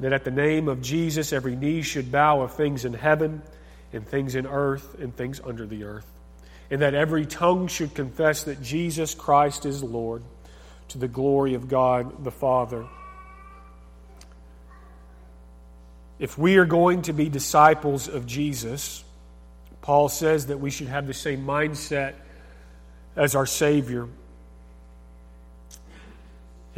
that 0.00 0.12
at 0.12 0.24
the 0.24 0.30
name 0.30 0.68
of 0.68 0.80
Jesus 0.80 1.32
every 1.32 1.56
knee 1.56 1.82
should 1.82 2.12
bow 2.12 2.40
of 2.42 2.54
things 2.54 2.84
in 2.84 2.92
heaven, 2.92 3.42
and 3.92 4.06
things 4.06 4.34
in 4.34 4.46
earth, 4.46 4.96
and 5.00 5.16
things 5.16 5.40
under 5.44 5.66
the 5.66 5.84
earth, 5.84 6.06
and 6.70 6.82
that 6.82 6.94
every 6.94 7.24
tongue 7.24 7.68
should 7.68 7.94
confess 7.94 8.44
that 8.44 8.62
Jesus 8.62 9.14
Christ 9.14 9.64
is 9.64 9.82
Lord, 9.82 10.22
to 10.88 10.98
the 10.98 11.08
glory 11.08 11.54
of 11.54 11.68
God 11.68 12.24
the 12.24 12.30
Father. 12.30 12.86
If 16.18 16.36
we 16.36 16.56
are 16.56 16.64
going 16.64 17.02
to 17.02 17.12
be 17.12 17.28
disciples 17.28 18.08
of 18.08 18.26
Jesus, 18.26 19.04
Paul 19.82 20.08
says 20.08 20.46
that 20.46 20.58
we 20.58 20.70
should 20.70 20.88
have 20.88 21.06
the 21.06 21.14
same 21.14 21.46
mindset 21.46 22.14
as 23.16 23.34
our 23.34 23.46
Savior. 23.46 24.08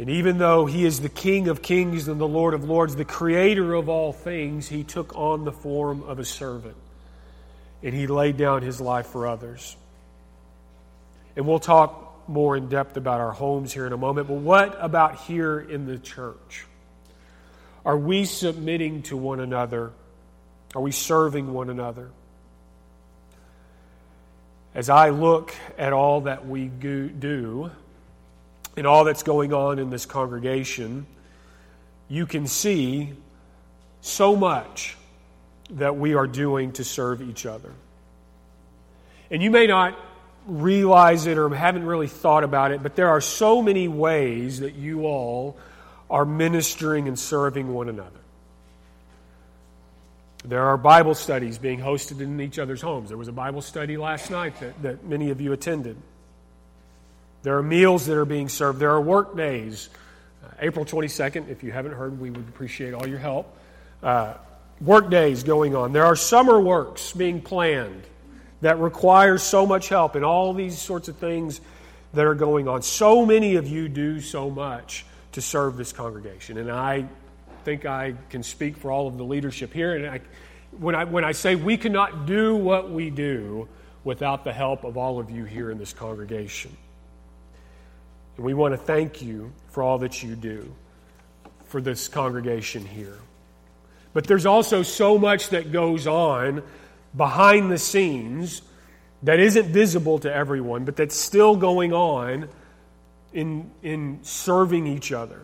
And 0.01 0.09
even 0.09 0.39
though 0.39 0.65
he 0.65 0.83
is 0.83 0.99
the 0.99 1.09
King 1.09 1.47
of 1.47 1.61
kings 1.61 2.07
and 2.07 2.19
the 2.19 2.27
Lord 2.27 2.55
of 2.55 2.63
lords, 2.63 2.95
the 2.95 3.05
creator 3.05 3.75
of 3.75 3.87
all 3.87 4.11
things, 4.11 4.67
he 4.67 4.83
took 4.83 5.15
on 5.15 5.45
the 5.45 5.51
form 5.51 6.01
of 6.01 6.17
a 6.17 6.25
servant. 6.25 6.75
And 7.83 7.93
he 7.93 8.07
laid 8.07 8.35
down 8.35 8.63
his 8.63 8.81
life 8.81 9.05
for 9.05 9.27
others. 9.27 9.77
And 11.35 11.45
we'll 11.45 11.59
talk 11.59 12.27
more 12.27 12.57
in 12.57 12.67
depth 12.67 12.97
about 12.97 13.19
our 13.19 13.31
homes 13.31 13.73
here 13.73 13.85
in 13.85 13.93
a 13.93 13.97
moment. 13.97 14.27
But 14.27 14.37
what 14.37 14.75
about 14.81 15.17
here 15.19 15.59
in 15.59 15.85
the 15.85 15.99
church? 15.99 16.65
Are 17.85 17.95
we 17.95 18.25
submitting 18.25 19.03
to 19.03 19.17
one 19.17 19.39
another? 19.39 19.91
Are 20.73 20.81
we 20.81 20.91
serving 20.91 21.53
one 21.53 21.69
another? 21.69 22.09
As 24.73 24.89
I 24.89 25.09
look 25.09 25.53
at 25.77 25.93
all 25.93 26.21
that 26.21 26.47
we 26.47 26.69
do 26.69 27.69
and 28.77 28.87
all 28.87 29.03
that's 29.03 29.23
going 29.23 29.53
on 29.53 29.79
in 29.79 29.89
this 29.89 30.05
congregation, 30.05 31.05
you 32.07 32.25
can 32.25 32.47
see 32.47 33.13
so 34.01 34.35
much 34.35 34.97
that 35.71 35.95
we 35.95 36.13
are 36.15 36.27
doing 36.27 36.71
to 36.73 36.83
serve 36.83 37.21
each 37.21 37.45
other. 37.45 37.71
And 39.29 39.41
you 39.41 39.51
may 39.51 39.67
not 39.67 39.97
realize 40.45 41.25
it 41.25 41.37
or 41.37 41.53
haven't 41.53 41.85
really 41.85 42.07
thought 42.07 42.43
about 42.43 42.71
it, 42.71 42.83
but 42.83 42.95
there 42.95 43.09
are 43.09 43.21
so 43.21 43.61
many 43.61 43.87
ways 43.87 44.59
that 44.59 44.75
you 44.75 45.05
all 45.05 45.57
are 46.09 46.25
ministering 46.25 47.07
and 47.07 47.17
serving 47.17 47.73
one 47.73 47.87
another. 47.87 48.09
There 50.43 50.63
are 50.63 50.77
Bible 50.77 51.13
studies 51.13 51.59
being 51.59 51.79
hosted 51.79 52.19
in 52.19 52.41
each 52.41 52.57
other's 52.57 52.81
homes. 52.81 53.09
There 53.09 53.17
was 53.17 53.27
a 53.27 53.33
Bible 53.33 53.61
study 53.61 53.95
last 53.95 54.31
night 54.31 54.59
that, 54.59 54.81
that 54.81 55.05
many 55.05 55.29
of 55.29 55.39
you 55.39 55.53
attended. 55.53 55.95
There 57.43 57.57
are 57.57 57.63
meals 57.63 58.05
that 58.05 58.17
are 58.17 58.25
being 58.25 58.49
served. 58.49 58.79
There 58.79 58.91
are 58.91 59.01
work 59.01 59.35
days. 59.35 59.89
Uh, 60.43 60.47
April 60.59 60.85
22nd, 60.85 61.49
if 61.49 61.63
you 61.63 61.71
haven't 61.71 61.93
heard, 61.93 62.19
we 62.19 62.29
would 62.29 62.47
appreciate 62.49 62.93
all 62.93 63.07
your 63.07 63.19
help. 63.19 63.57
Uh, 64.03 64.35
work 64.79 65.09
days 65.09 65.43
going 65.43 65.75
on. 65.75 65.91
There 65.93 66.05
are 66.05 66.15
summer 66.15 66.59
works 66.59 67.13
being 67.13 67.41
planned 67.41 68.03
that 68.61 68.77
require 68.79 69.37
so 69.37 69.65
much 69.65 69.89
help 69.89 70.15
and 70.15 70.23
all 70.23 70.53
these 70.53 70.77
sorts 70.77 71.07
of 71.07 71.17
things 71.17 71.61
that 72.13 72.25
are 72.25 72.35
going 72.35 72.67
on. 72.67 72.81
So 72.81 73.25
many 73.25 73.55
of 73.55 73.67
you 73.67 73.89
do 73.89 74.21
so 74.21 74.49
much 74.49 75.05
to 75.31 75.41
serve 75.41 75.77
this 75.77 75.93
congregation. 75.93 76.57
And 76.57 76.71
I 76.71 77.07
think 77.63 77.85
I 77.85 78.15
can 78.29 78.43
speak 78.43 78.77
for 78.77 78.91
all 78.91 79.07
of 79.07 79.17
the 79.17 79.23
leadership 79.23 79.73
here. 79.73 79.95
And 79.95 80.07
I, 80.07 80.21
when, 80.77 80.93
I, 80.93 81.05
when 81.05 81.23
I 81.23 81.31
say 81.31 81.55
we 81.55 81.77
cannot 81.77 82.25
do 82.25 82.55
what 82.55 82.91
we 82.91 83.09
do 83.09 83.67
without 84.03 84.43
the 84.43 84.53
help 84.53 84.83
of 84.83 84.97
all 84.97 85.19
of 85.19 85.29
you 85.31 85.45
here 85.45 85.71
in 85.71 85.77
this 85.77 85.93
congregation. 85.93 86.75
And 88.41 88.45
we 88.47 88.55
want 88.55 88.73
to 88.73 88.77
thank 88.79 89.21
you 89.21 89.53
for 89.67 89.83
all 89.83 89.99
that 89.99 90.23
you 90.23 90.35
do 90.35 90.73
for 91.65 91.79
this 91.79 92.07
congregation 92.07 92.83
here. 92.83 93.19
But 94.13 94.25
there's 94.25 94.47
also 94.47 94.81
so 94.81 95.19
much 95.19 95.49
that 95.49 95.71
goes 95.71 96.07
on 96.07 96.63
behind 97.15 97.71
the 97.71 97.77
scenes 97.77 98.63
that 99.21 99.39
isn't 99.39 99.67
visible 99.67 100.17
to 100.17 100.33
everyone, 100.33 100.85
but 100.85 100.95
that's 100.95 101.15
still 101.15 101.55
going 101.55 101.93
on 101.93 102.49
in, 103.31 103.69
in 103.83 104.17
serving 104.23 104.87
each 104.87 105.11
other. 105.11 105.41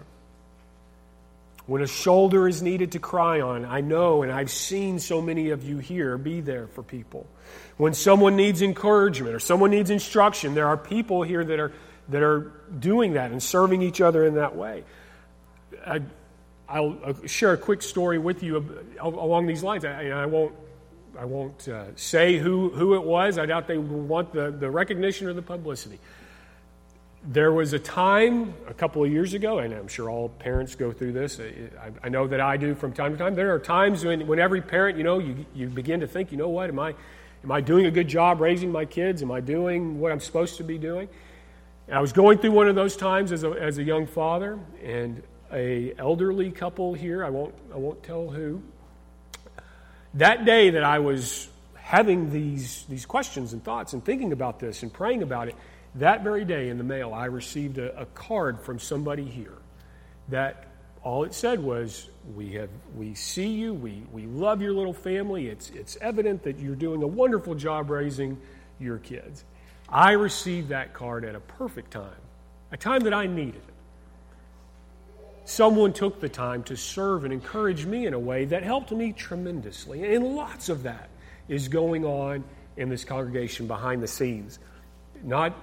When 1.68 1.84
a 1.84 1.88
shoulder 1.88 2.48
is 2.48 2.64
needed 2.64 2.94
to 2.94 3.00
cry 3.00 3.42
on, 3.42 3.64
I 3.64 3.82
know 3.82 4.24
and 4.24 4.32
I've 4.32 4.50
seen 4.50 4.98
so 4.98 5.22
many 5.22 5.52
of 5.52 5.64
you 5.64 5.78
here 5.78 6.18
be 6.18 6.42
there 6.42 6.66
for 6.66 6.82
people. 6.82 7.28
When 7.78 7.94
someone 7.94 8.36
needs 8.36 8.64
encouragement 8.64 9.36
or 9.36 9.40
someone 9.40 9.70
needs 9.70 9.92
instruction, 9.92 10.56
there 10.56 10.68
are 10.68 10.78
people 10.78 11.22
here 11.22 11.46
that 11.46 11.60
are, 11.60 11.74
that 12.10 12.24
are 12.24 12.52
doing 12.80 13.14
that 13.14 13.32
and 13.32 13.42
serving 13.42 13.82
each 13.82 14.02
other 14.02 14.26
in 14.26 14.36
that 14.36 14.56
way. 14.56 14.84
I, 15.86 16.02
will 16.80 17.16
share 17.26 17.54
a 17.54 17.58
quick 17.58 17.82
story 17.82 18.18
with 18.18 18.44
you 18.44 18.88
along 19.00 19.48
these 19.48 19.64
lines. 19.64 19.86
I, 19.86 20.10
I 20.10 20.26
won't, 20.26 20.54
I 21.18 21.26
won't 21.26 21.68
uh, 21.68 21.96
say 21.96 22.38
who, 22.38 22.70
who 22.70 22.96
it 22.96 23.04
was. 23.04 23.38
I 23.38 23.46
doubt 23.46 23.68
they 23.68 23.78
want 23.78 24.34
the, 24.34 24.52
the 24.52 24.70
recognition 24.70 25.28
or 25.28 25.34
the 25.34 25.42
publicity 25.42 26.00
there 27.28 27.52
was 27.52 27.74
a 27.74 27.80
time 27.80 28.54
a 28.68 28.74
couple 28.74 29.04
of 29.04 29.12
years 29.12 29.34
ago, 29.34 29.60
and 29.60 29.74
I'm 29.74 29.88
sure 29.88 30.10
all 30.10 30.30
parents 30.30 30.76
go 30.76 30.92
through 30.92 31.12
this. 31.12 31.40
I, 31.40 31.92
I, 32.06 32.10
know 32.10 32.28
that 32.28 32.40
I 32.40 32.56
do 32.56 32.74
from 32.74 32.94
time 32.94 33.12
to 33.12 33.18
time. 33.18 33.36
There 33.36 33.54
are 33.54 33.60
times 33.60 34.06
when, 34.06 34.28
when 34.28 34.40
every 34.40 34.62
parent, 34.62 34.98
you 34.98 35.04
know, 35.04 35.20
you, 35.20 35.46
you 35.54 35.68
begin 35.68 36.00
to 36.00 36.08
think, 36.08 36.32
you 36.32 36.38
know 36.38 36.48
what, 36.48 36.70
am 36.70 36.80
I, 36.80 36.96
am 37.44 37.52
I 37.52 37.60
doing 37.60 37.86
a 37.86 37.92
good 37.92 38.08
job 38.08 38.40
raising 38.40 38.72
my 38.72 38.86
kids? 38.86 39.22
Am 39.22 39.32
I 39.32 39.42
doing 39.42 40.00
what 40.00 40.12
I'm 40.12 40.22
supposed 40.22 40.58
to 40.58 40.64
be 40.64 40.78
doing? 40.78 41.10
And 41.88 41.98
I 41.98 42.02
was 42.02 42.12
going 42.12 42.40
through 42.40 42.52
one 42.52 42.68
of 42.68 42.76
those 42.76 42.98
times 42.98 43.32
as 43.32 43.44
a, 43.44 43.52
as 43.52 43.78
a 43.78 43.84
young 43.84 44.08
father, 44.08 44.60
and 44.84 45.24
a 45.54 45.94
elderly 45.98 46.52
couple 46.52 46.94
here, 46.94 47.24
I 47.24 47.30
won't, 47.30 47.56
I 47.74 47.78
won't 47.78 48.04
tell 48.04 48.30
who, 48.30 48.62
that 50.16 50.44
day 50.44 50.72
that 50.72 50.84
I 50.84 51.00
was 51.00 51.48
having 51.76 52.30
these, 52.32 52.84
these 52.90 53.06
questions 53.06 53.54
and 53.54 53.64
thoughts 53.64 53.94
and 53.94 54.04
thinking 54.04 54.34
about 54.34 54.60
this 54.60 54.84
and 54.84 54.92
praying 54.92 55.24
about 55.24 55.48
it, 55.48 55.56
that 55.96 56.24
very 56.24 56.44
day 56.44 56.68
in 56.68 56.78
the 56.78 56.84
mail, 56.84 57.14
I 57.14 57.26
received 57.26 57.78
a, 57.78 58.02
a 58.02 58.06
card 58.08 58.60
from 58.60 58.80
somebody 58.80 59.24
here 59.24 59.58
that 60.28 60.66
all 61.04 61.24
it 61.24 61.34
said 61.34 61.64
was, 61.64 62.10
we, 62.36 62.52
have, 62.56 62.70
we 62.98 63.14
see 63.14 63.48
you, 63.48 63.74
we, 63.74 64.04
we 64.12 64.26
love 64.26 64.62
your 64.62 64.74
little 64.74 64.94
family. 64.94 65.48
It's, 65.48 65.70
it's 65.70 65.98
evident 66.02 66.44
that 66.44 66.60
you're 66.60 66.76
doing 66.76 67.02
a 67.02 67.08
wonderful 67.08 67.56
job 67.56 67.90
raising 67.90 68.38
your 68.78 68.98
kids. 68.98 69.46
I 69.90 70.12
received 70.12 70.70
that 70.70 70.94
card 70.94 71.24
at 71.24 71.36
a 71.36 71.40
perfect 71.40 71.92
time, 71.92 72.22
a 72.72 72.78
time 72.78 73.02
that 73.02 73.14
I 73.14 73.28
needed 73.28 73.56
it. 73.56 73.74
Someone 75.46 75.94
took 75.94 76.20
the 76.20 76.28
time 76.28 76.64
to 76.64 76.76
serve 76.76 77.24
and 77.24 77.32
encourage 77.32 77.86
me 77.86 78.06
in 78.06 78.14
a 78.14 78.20
way 78.20 78.46
that 78.46 78.64
helped 78.64 78.92
me 78.92 79.14
tremendously. 79.14 80.14
And 80.14 80.36
lots 80.36 80.68
of 80.68 80.84
that 80.84 81.10
is 81.48 81.70
going 81.70 82.04
on 82.04 82.44
in 82.76 82.90
this 82.90 83.06
congregation 83.06 83.66
behind 83.66 84.04
the 84.04 84.08
scenes. 84.08 84.60
Not 85.24 85.56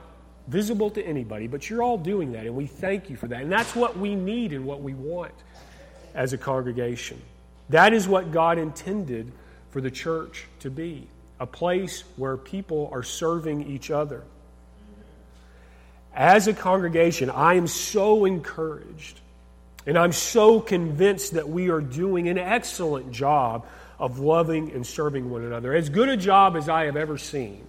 visible 0.49 0.91
to 0.91 1.05
anybody, 1.05 1.47
but 1.47 1.69
you're 1.69 1.83
all 1.83 1.99
doing 1.99 2.33
that, 2.33 2.47
and 2.47 2.55
we 2.55 2.67
thank 2.67 3.11
you 3.11 3.17
for 3.17 3.29
that. 3.29 3.43
And 3.43 3.53
that's 3.53 3.77
what 3.77 3.99
we 3.99 4.15
need 4.15 4.53
and 4.53 4.65
what 4.65 4.81
we 4.81 4.95
want 4.95 5.35
as 6.15 6.33
a 6.33 6.39
congregation. 6.39 7.21
That 7.69 7.93
is 7.93 8.09
what 8.09 8.33
God 8.33 8.59
intended 8.59 9.33
for 9.71 9.81
the 9.81 9.91
church 9.91 10.47
to 10.61 10.71
be 10.71 11.09
a 11.41 11.47
place 11.47 12.05
where 12.17 12.37
people 12.37 12.89
are 12.93 13.03
serving 13.03 13.67
each 13.69 13.91
other. 13.91 14.23
As 16.15 16.47
a 16.47 16.53
congregation, 16.53 17.29
I 17.29 17.55
am 17.55 17.67
so 17.67 18.25
encouraged 18.25 19.21
and 19.87 19.99
I'm 19.99 20.13
so 20.13 20.61
convinced 20.61 21.35
that 21.35 21.49
we 21.49 21.69
are 21.71 21.81
doing 21.81 22.29
an 22.29 22.39
excellent 22.39 23.13
job 23.13 23.67
of 23.99 24.19
loving 24.19 24.73
and 24.73 24.87
serving 24.87 25.31
one 25.31 25.45
another. 25.45 25.75
As 25.75 25.89
good 25.89 26.09
a 26.09 26.17
job 26.17 26.57
as 26.57 26.69
I 26.69 26.85
have 26.85 26.97
ever 26.97 27.19
seen 27.19 27.67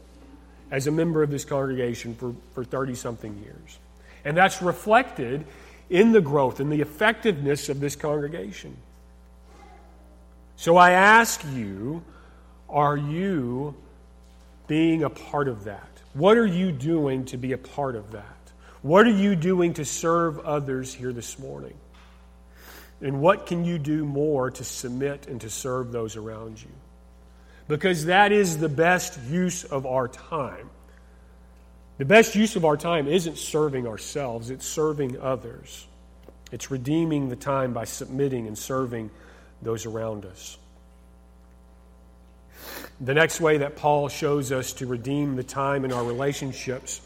as 0.72 0.88
a 0.88 0.92
member 0.92 1.22
of 1.22 1.30
this 1.30 1.46
congregation 1.46 2.16
for, 2.16 2.34
for 2.54 2.64
30 2.64 2.96
something 2.96 3.38
years. 3.44 3.80
And 4.24 4.36
that's 4.36 4.62
reflected 4.62 5.46
in 5.90 6.12
the 6.12 6.22
growth 6.22 6.60
and 6.60 6.72
the 6.72 6.82
effectiveness 6.82 7.70
of 7.70 7.80
this 7.80 7.96
congregation. 7.96 8.76
So 10.56 10.78
I 10.78 10.92
ask 10.92 11.44
you, 11.54 12.04
are 12.76 12.98
you 12.98 13.74
being 14.68 15.04
a 15.04 15.10
part 15.10 15.48
of 15.48 15.64
that? 15.64 15.88
What 16.14 16.38
are 16.38 16.46
you 16.46 16.74
doing 16.74 17.26
to 17.26 17.38
be 17.38 17.54
a 17.54 17.58
part 17.58 17.96
of 17.96 18.12
that? 18.12 18.26
What 18.82 19.08
are 19.08 19.12
you 19.12 19.36
doing 19.36 19.74
to 19.76 19.86
serve 19.86 20.40
others 20.40 20.94
here 20.94 21.14
this 21.14 21.40
morning? 21.40 21.74
And 23.02 23.22
what 23.22 23.48
can 23.48 23.64
you 23.64 23.80
do 23.80 24.06
more 24.06 24.52
to 24.52 24.64
submit 24.64 25.28
and 25.28 25.40
to 25.42 25.50
serve 25.50 25.92
those 25.92 26.18
around 26.18 26.62
you? 26.62 26.70
Because 27.68 28.06
that 28.06 28.32
is 28.32 28.58
the 28.58 28.70
best 28.70 29.20
use 29.30 29.64
of 29.64 29.86
our 29.86 30.08
time. 30.08 30.70
The 31.98 32.06
best 32.06 32.36
use 32.36 32.58
of 32.58 32.66
our 32.66 32.76
time 32.76 33.08
isn't 33.08 33.38
serving 33.38 33.88
ourselves, 33.88 34.50
it's 34.50 34.68
serving 34.68 35.20
others. 35.20 35.88
It's 36.52 36.70
redeeming 36.70 37.30
the 37.30 37.36
time 37.36 37.74
by 37.74 37.86
submitting 37.86 38.48
and 38.48 38.58
serving 38.58 39.12
those 39.62 39.86
around 39.86 40.26
us. 40.26 40.58
The 43.02 43.14
next 43.14 43.42
way 43.42 43.58
that 43.58 43.76
Paul 43.76 44.08
shows 44.08 44.52
us 44.52 44.74
to 44.74 44.86
redeem 44.86 45.36
the 45.36 45.44
time 45.44 45.86
in 45.86 45.92
our 45.92 46.04
relationships 46.04 47.02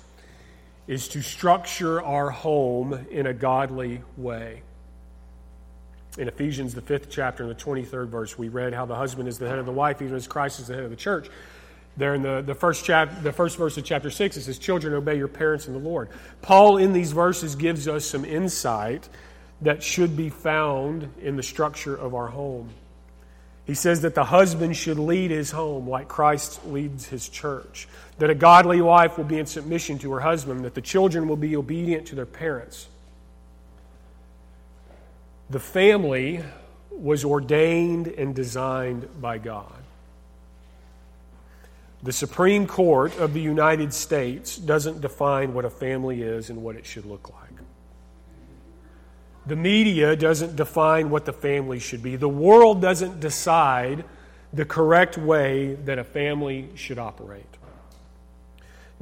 is 0.88 1.08
to 1.10 1.22
structure 1.22 2.02
our 2.02 2.30
home 2.30 3.08
in 3.12 3.28
a 3.28 3.34
godly 3.34 4.02
way. 4.18 4.62
In 6.18 6.28
Ephesians, 6.28 6.74
the 6.74 6.82
fifth 6.82 7.10
chapter, 7.10 7.44
in 7.44 7.50
the 7.50 7.56
23rd 7.56 8.08
verse, 8.08 8.38
we 8.38 8.50
read 8.50 8.74
how 8.74 8.86
the 8.86 8.96
husband 8.96 9.28
is 9.28 9.38
the 9.38 9.48
head 9.48 9.60
of 9.60 9.66
the 9.66 9.72
wife, 9.72 10.02
even 10.02 10.16
as 10.16 10.28
Christ 10.28 10.60
is 10.60 10.68
the 10.68 10.74
head 10.74 10.84
of 10.84 10.90
the 10.90 10.96
church. 10.96 11.30
There 11.98 12.16
in 12.16 12.22
the, 12.22 12.42
the, 12.42 12.56
first 12.56 12.86
chap, 12.86 13.22
the 13.22 13.32
first 13.32 13.58
verse 13.58 13.78
of 13.78 13.84
chapter 13.84 14.10
6, 14.10 14.38
it 14.38 14.42
says, 14.42 14.58
Children, 14.58 14.94
obey 14.94 15.18
your 15.18 15.28
parents 15.28 15.68
in 15.68 15.74
the 15.74 15.80
Lord. 15.80 16.10
Paul, 16.42 16.78
in 16.78 16.94
these 16.94 17.12
verses, 17.12 17.56
gives 17.56 17.88
us 17.88 18.06
some 18.06 18.26
insight 18.26 19.08
that 19.62 19.84
should 19.84 20.16
be 20.16 20.30
found 20.30 21.10
in 21.22 21.36
the 21.36 21.44
structure 21.44 21.96
of 21.96 22.16
our 22.16 22.28
home. 22.28 22.70
He 23.70 23.76
says 23.76 24.02
that 24.02 24.16
the 24.16 24.24
husband 24.24 24.76
should 24.76 24.98
lead 24.98 25.30
his 25.30 25.52
home 25.52 25.88
like 25.88 26.08
Christ 26.08 26.66
leads 26.66 27.06
his 27.06 27.30
church, 27.30 27.88
that 28.18 28.32
a 28.32 28.34
godly 28.34 28.82
wife 28.82 29.16
will 29.16 29.26
be 29.26 29.38
in 29.38 29.46
submission 29.46 30.00
to 30.00 30.12
her 30.14 30.20
husband, 30.20 30.66
that 30.66 30.74
the 30.74 30.82
children 30.82 31.28
will 31.28 31.36
be 31.36 31.56
obedient 31.56 32.08
to 32.08 32.16
their 32.16 32.26
parents. 32.26 32.88
The 35.52 35.60
family 35.60 36.44
was 36.90 37.24
ordained 37.24 38.08
and 38.08 38.34
designed 38.34 39.08
by 39.22 39.38
God. 39.38 39.84
The 42.02 42.12
Supreme 42.12 42.66
Court 42.66 43.16
of 43.20 43.36
the 43.36 43.42
United 43.42 43.94
States 43.94 44.58
doesn't 44.58 45.00
define 45.00 45.54
what 45.54 45.64
a 45.64 45.70
family 45.70 46.24
is 46.24 46.50
and 46.50 46.64
what 46.64 46.76
it 46.76 46.88
should 46.88 47.06
look 47.06 47.30
like. 47.30 47.49
The 49.50 49.56
media 49.56 50.16
doesn't 50.16 50.56
define 50.56 51.10
what 51.10 51.26
the 51.26 51.34
family 51.34 51.80
should 51.80 52.04
be. 52.04 52.16
The 52.16 52.30
world 52.30 52.84
doesn't 52.84 53.20
decide 53.20 54.06
the 54.54 54.64
correct 54.64 55.18
way 55.18 55.74
that 55.74 55.98
a 55.98 56.04
family 56.04 56.70
should 56.76 57.00
operate. 57.00 57.58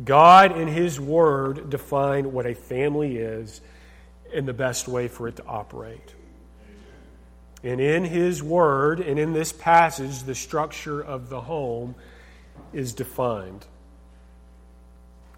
God 0.02 0.58
and 0.58 0.70
His 0.70 1.02
Word 1.02 1.70
define 1.70 2.32
what 2.32 2.46
a 2.46 2.56
family 2.56 3.18
is 3.18 3.60
and 4.34 4.48
the 4.48 4.54
best 4.54 4.88
way 4.88 5.10
for 5.10 5.28
it 5.28 5.36
to 5.36 5.46
operate. 5.46 6.14
And 7.62 7.82
in 7.82 8.06
His 8.06 8.42
Word 8.42 9.02
and 9.02 9.20
in 9.20 9.34
this 9.34 9.52
passage, 9.52 10.24
the 10.24 10.36
structure 10.36 11.02
of 11.02 11.28
the 11.28 11.42
home 11.42 11.94
is 12.72 12.94
defined. 12.94 13.66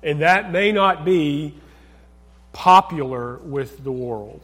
And 0.03 0.21
that 0.21 0.51
may 0.51 0.71
not 0.71 1.03
be 1.03 1.55
popular 2.53 3.37
with 3.37 3.83
the 3.83 3.91
world. 3.91 4.41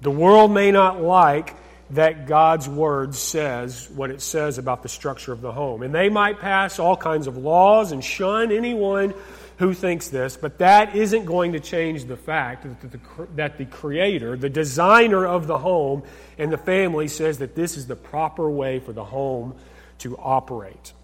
The 0.00 0.10
world 0.10 0.50
may 0.50 0.70
not 0.70 1.02
like 1.02 1.54
that 1.90 2.26
God's 2.26 2.68
Word 2.68 3.14
says 3.14 3.90
what 3.90 4.10
it 4.10 4.22
says 4.22 4.58
about 4.58 4.82
the 4.82 4.88
structure 4.88 5.32
of 5.32 5.40
the 5.40 5.52
home. 5.52 5.82
And 5.82 5.94
they 5.94 6.08
might 6.08 6.38
pass 6.38 6.78
all 6.78 6.96
kinds 6.96 7.26
of 7.26 7.36
laws 7.36 7.92
and 7.92 8.04
shun 8.04 8.52
anyone 8.52 9.12
who 9.58 9.74
thinks 9.74 10.08
this, 10.08 10.38
but 10.38 10.58
that 10.58 10.96
isn't 10.96 11.26
going 11.26 11.52
to 11.52 11.60
change 11.60 12.04
the 12.04 12.16
fact 12.16 12.62
that 12.62 12.92
the, 12.92 13.00
that 13.36 13.58
the 13.58 13.66
Creator, 13.66 14.36
the 14.36 14.48
designer 14.48 15.26
of 15.26 15.46
the 15.46 15.58
home 15.58 16.02
and 16.38 16.50
the 16.50 16.56
family, 16.56 17.08
says 17.08 17.38
that 17.38 17.54
this 17.54 17.76
is 17.76 17.86
the 17.86 17.96
proper 17.96 18.48
way 18.48 18.78
for 18.78 18.94
the 18.94 19.04
home 19.04 19.54
to 19.98 20.16
operate. 20.16 20.94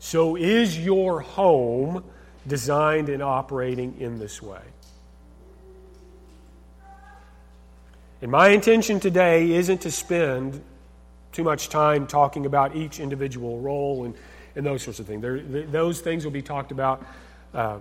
So, 0.00 0.36
is 0.36 0.78
your 0.78 1.20
home 1.20 2.04
designed 2.46 3.08
and 3.08 3.22
operating 3.22 4.00
in 4.00 4.18
this 4.18 4.42
way? 4.42 4.60
And 8.20 8.32
my 8.32 8.48
intention 8.48 8.98
today 8.98 9.52
isn't 9.52 9.82
to 9.82 9.90
spend 9.90 10.60
too 11.32 11.44
much 11.44 11.68
time 11.68 12.06
talking 12.06 12.46
about 12.46 12.74
each 12.74 12.98
individual 12.98 13.60
role 13.60 14.04
and, 14.04 14.14
and 14.56 14.66
those 14.66 14.82
sorts 14.82 14.98
of 14.98 15.06
things. 15.06 15.22
There, 15.22 15.40
those 15.40 16.00
things 16.00 16.24
will 16.24 16.32
be 16.32 16.42
talked 16.42 16.72
about 16.72 17.04
uh, 17.54 17.78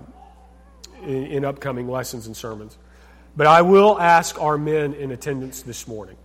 in, 1.03 1.25
in 1.25 1.45
upcoming 1.45 1.87
lessons 1.87 2.27
and 2.27 2.37
sermons. 2.37 2.77
But 3.35 3.47
I 3.47 3.61
will 3.61 3.99
ask 3.99 4.39
our 4.41 4.57
men 4.57 4.93
in 4.93 5.11
attendance 5.11 5.61
this 5.61 5.87
morning 5.87 6.17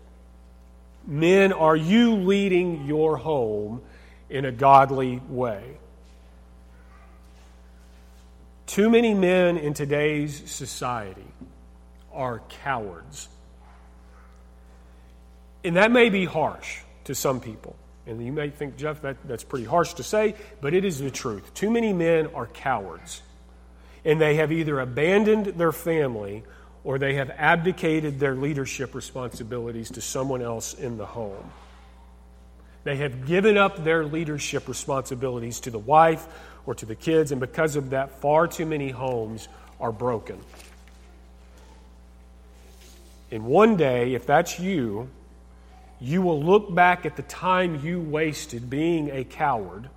Men, 1.07 1.53
are 1.53 1.77
you 1.77 2.15
leading 2.15 2.87
your 2.87 3.17
home 3.17 3.83
in 4.31 4.45
a 4.45 4.53
godly 4.53 5.21
way? 5.29 5.63
Too 8.67 8.89
many 8.89 9.13
men 9.13 9.59
in 9.59 9.75
today's 9.75 10.51
society 10.51 11.27
are 12.13 12.41
cowards. 12.49 13.29
And 15.65 15.77
that 15.77 15.91
may 15.91 16.09
be 16.11 16.25
harsh 16.25 16.81
to 17.05 17.15
some 17.15 17.41
people. 17.41 17.77
And 18.07 18.25
you 18.25 18.33
may 18.33 18.51
think, 18.51 18.77
Jeff, 18.77 19.03
that, 19.03 19.17
that's 19.25 19.45
pretty 19.45 19.65
harsh 19.65 19.95
to 19.95 20.03
say, 20.03 20.35
but 20.61 20.75
it 20.75 20.85
is 20.85 20.99
the 20.99 21.11
truth. 21.11 21.55
Too 21.55 21.71
many 21.71 21.93
men 21.93 22.29
are 22.35 22.47
cowards. 22.47 23.23
And 24.05 24.21
they 24.21 24.37
have 24.37 24.51
either 24.51 24.81
abandoned 24.81 25.47
their 25.47 25.71
family 25.71 26.43
or 26.85 26.99
they 26.99 27.15
have 27.15 27.31
abdicated 27.31 28.19
their 28.19 28.35
leadership 28.35 28.95
responsibilities 28.95 29.91
to 29.93 30.01
someone 30.01 30.43
else 30.43 30.75
in 30.75 30.97
the 30.97 31.07
home. 31.07 31.53
They 32.85 32.97
have 32.97 33.27
given 33.27 33.57
up 33.57 33.85
their 33.85 34.05
leadership 34.05 34.67
responsibilities 34.67 35.61
to 35.61 35.71
the 35.71 35.79
wife 35.79 36.27
or 36.67 36.75
to 36.75 36.87
the 36.87 36.97
kids, 36.97 37.31
and 37.31 37.41
because 37.41 37.77
of 37.77 37.91
that, 37.91 38.21
far 38.21 38.49
too 38.49 38.67
many 38.67 38.91
homes 38.91 39.47
are 39.81 39.93
broken. 39.93 40.41
And 43.31 43.45
one 43.45 43.77
day, 43.77 44.15
if 44.15 44.27
that's 44.27 44.59
you, 44.59 45.09
you 46.03 46.21
will 46.21 46.43
look 46.43 46.75
back 46.75 47.07
at 47.07 47.15
the 47.15 47.23
time 47.23 47.81
you 47.85 48.01
wasted 48.01 48.69
being 48.69 49.09
a 49.11 49.23
coward, 49.23 49.89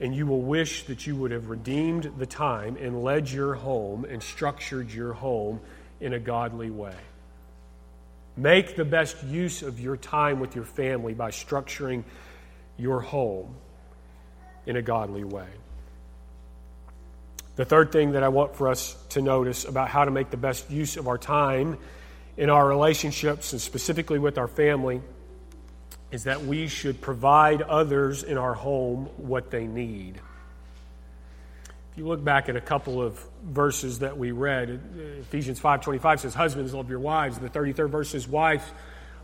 and 0.00 0.12
you 0.12 0.26
will 0.26 0.42
wish 0.42 0.86
that 0.86 1.06
you 1.06 1.14
would 1.14 1.30
have 1.30 1.48
redeemed 1.48 2.12
the 2.18 2.26
time 2.26 2.76
and 2.76 3.04
led 3.04 3.30
your 3.30 3.54
home 3.54 4.04
and 4.04 4.20
structured 4.20 4.90
your 4.90 5.12
home 5.12 5.60
in 6.00 6.14
a 6.14 6.18
godly 6.18 6.68
way. 6.68 6.96
Make 8.36 8.74
the 8.74 8.84
best 8.84 9.22
use 9.22 9.62
of 9.62 9.78
your 9.78 9.96
time 9.96 10.40
with 10.40 10.56
your 10.56 10.64
family 10.64 11.14
by 11.14 11.30
structuring 11.30 12.02
your 12.76 13.00
home 13.00 13.54
in 14.66 14.74
a 14.74 14.82
godly 14.82 15.22
way. 15.22 15.46
The 17.54 17.64
third 17.64 17.92
thing 17.92 18.12
that 18.12 18.24
I 18.24 18.28
want 18.30 18.56
for 18.56 18.66
us 18.66 18.96
to 19.10 19.22
notice 19.22 19.64
about 19.64 19.86
how 19.88 20.04
to 20.04 20.10
make 20.10 20.30
the 20.30 20.36
best 20.36 20.72
use 20.72 20.96
of 20.96 21.06
our 21.06 21.18
time 21.18 21.78
in 22.36 22.50
our 22.50 22.66
relationships 22.66 23.52
and 23.52 23.60
specifically 23.60 24.18
with 24.18 24.38
our 24.38 24.48
family 24.48 25.00
is 26.10 26.24
that 26.24 26.44
we 26.44 26.68
should 26.68 27.00
provide 27.00 27.62
others 27.62 28.22
in 28.22 28.38
our 28.38 28.54
home 28.54 29.08
what 29.16 29.50
they 29.50 29.66
need. 29.66 30.20
If 31.92 31.98
you 31.98 32.06
look 32.06 32.22
back 32.24 32.48
at 32.48 32.56
a 32.56 32.60
couple 32.60 33.00
of 33.00 33.24
verses 33.44 34.00
that 34.00 34.16
we 34.16 34.32
read, 34.32 34.80
Ephesians 35.20 35.60
5:25 35.60 36.20
says, 36.20 36.34
"Husbands, 36.34 36.74
love 36.74 36.90
your 36.90 36.98
wives." 36.98 37.38
The 37.38 37.48
33rd 37.48 37.90
verse 37.90 38.10
says, 38.10 38.28
"Wives, 38.28 38.64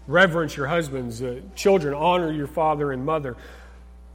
reverence 0.07 0.57
your 0.57 0.69
husbands. 0.69 1.21
Uh, 1.21 1.41
children, 1.57 1.95
honor 1.95 2.31
your 2.31 2.47
father 2.47 2.93
and 2.93 3.05
mother." 3.05 3.37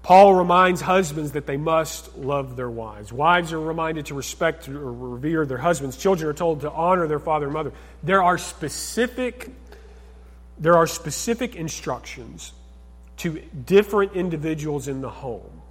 Paul 0.05 0.35
reminds 0.35 0.81
husbands 0.81 1.31
that 1.31 1.47
they 1.47 1.57
must 1.57 2.15
love 2.15 2.55
their 2.55 2.69
wives. 2.69 3.11
Wives 3.11 3.51
are 3.53 3.59
reminded 3.59 4.05
to 4.05 4.13
respect 4.13 4.69
or 4.69 4.93
revere 4.93 5.47
their 5.47 5.57
husbands. 5.57 5.97
Children 5.97 6.29
are 6.29 6.33
told 6.33 6.61
to 6.61 6.69
honor 6.69 7.07
their 7.07 7.17
father 7.17 7.47
and 7.47 7.53
mother. 7.53 7.71
There 8.03 8.21
are 8.21 8.37
specific 8.37 9.49
there 10.59 10.77
are 10.77 10.85
specific 10.85 11.55
instructions 11.55 12.53
to 13.17 13.41
different 13.65 14.13
individuals 14.13 14.87
in 14.87 15.01
the 15.01 15.09
home 15.09 15.63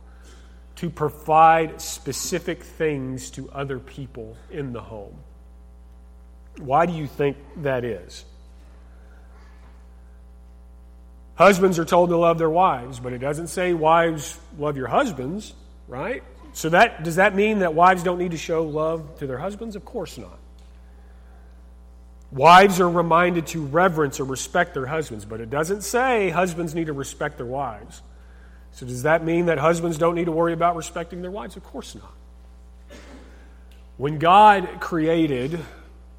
to 0.76 0.90
provide 0.90 1.80
specific 1.80 2.64
things 2.64 3.30
to 3.30 3.48
other 3.52 3.78
people 3.78 4.36
in 4.50 4.72
the 4.72 4.80
home. 4.80 5.14
Why 6.58 6.86
do 6.86 6.92
you 6.92 7.06
think 7.06 7.36
that 7.58 7.84
is? 7.84 8.24
Husbands 11.36 11.78
are 11.78 11.84
told 11.84 12.10
to 12.10 12.16
love 12.16 12.38
their 12.38 12.50
wives, 12.50 13.00
but 13.00 13.12
it 13.12 13.18
doesn't 13.18 13.48
say 13.48 13.74
wives 13.74 14.38
love 14.58 14.76
your 14.76 14.86
husbands, 14.86 15.52
right? 15.88 16.22
So 16.52 16.68
that 16.68 17.02
does 17.02 17.16
that 17.16 17.34
mean 17.34 17.60
that 17.60 17.74
wives 17.74 18.04
don't 18.04 18.18
need 18.18 18.30
to 18.30 18.36
show 18.36 18.62
love 18.62 19.18
to 19.18 19.26
their 19.26 19.38
husbands? 19.38 19.74
Of 19.74 19.84
course 19.84 20.16
not. 20.16 20.38
Wives 22.30 22.80
are 22.80 22.90
reminded 22.90 23.46
to 23.48 23.64
reverence 23.64 24.18
or 24.18 24.24
respect 24.24 24.74
their 24.74 24.86
husbands, 24.86 25.24
but 25.24 25.40
it 25.40 25.50
doesn't 25.50 25.82
say 25.82 26.30
husbands 26.30 26.74
need 26.74 26.86
to 26.86 26.92
respect 26.92 27.36
their 27.36 27.46
wives. 27.46 28.02
So, 28.72 28.86
does 28.86 29.04
that 29.04 29.24
mean 29.24 29.46
that 29.46 29.58
husbands 29.58 29.98
don't 29.98 30.16
need 30.16 30.24
to 30.24 30.32
worry 30.32 30.52
about 30.52 30.74
respecting 30.74 31.22
their 31.22 31.30
wives? 31.30 31.56
Of 31.56 31.62
course 31.62 31.94
not. 31.94 32.12
When 33.96 34.18
God 34.18 34.80
created 34.80 35.60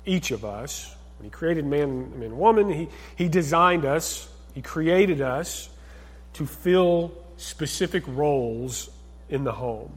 each 0.05 0.31
of 0.31 0.45
us, 0.45 0.95
when 1.17 1.25
He 1.25 1.29
created 1.29 1.65
man 1.65 2.13
and 2.21 2.37
woman, 2.37 2.71
he, 2.71 2.87
he 3.17 3.27
designed 3.27 3.83
us, 3.83 4.29
He 4.55 4.61
created 4.61 5.21
us 5.21 5.69
to 6.33 6.45
fill 6.45 7.11
specific 7.37 8.03
roles 8.07 8.89
in 9.29 9.43
the 9.43 9.51
home. 9.51 9.91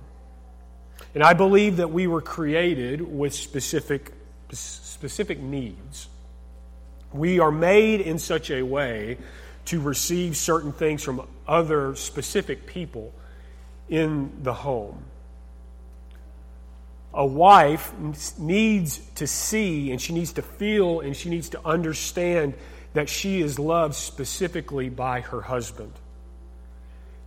And 1.15 1.23
I 1.23 1.33
believe 1.33 1.77
that 1.77 1.91
we 1.91 2.09
were 2.09 2.21
created 2.21 3.01
with 3.01 3.33
specific, 3.33 4.13
specific 4.51 5.39
needs. 5.41 6.09
We 7.13 7.39
are 7.39 7.53
made 7.53 8.01
in 8.01 8.19
such 8.19 8.51
a 8.51 8.63
way 8.63 9.19
to 9.67 9.81
receive 9.81 10.37
certain 10.37 10.73
things 10.73 11.05
from 11.05 11.27
other 11.47 11.95
specific 11.95 12.67
people 12.67 13.15
in 13.89 14.43
the 14.43 14.53
home. 14.53 15.05
A 17.15 17.25
wife 17.25 17.93
needs 18.39 18.99
to 19.15 19.27
see 19.27 19.93
and 19.93 20.01
she 20.01 20.13
needs 20.13 20.33
to 20.33 20.43
feel 20.43 21.01
and 21.01 21.17
she 21.17 21.31
needs 21.31 21.51
to 21.51 21.65
understand 21.65 22.55
that 22.95 23.09
she 23.09 23.41
is 23.41 23.59
loved 23.59 23.95
specifically 23.95 24.89
by 24.89 25.21
her 25.21 25.41
husband. 25.41 25.93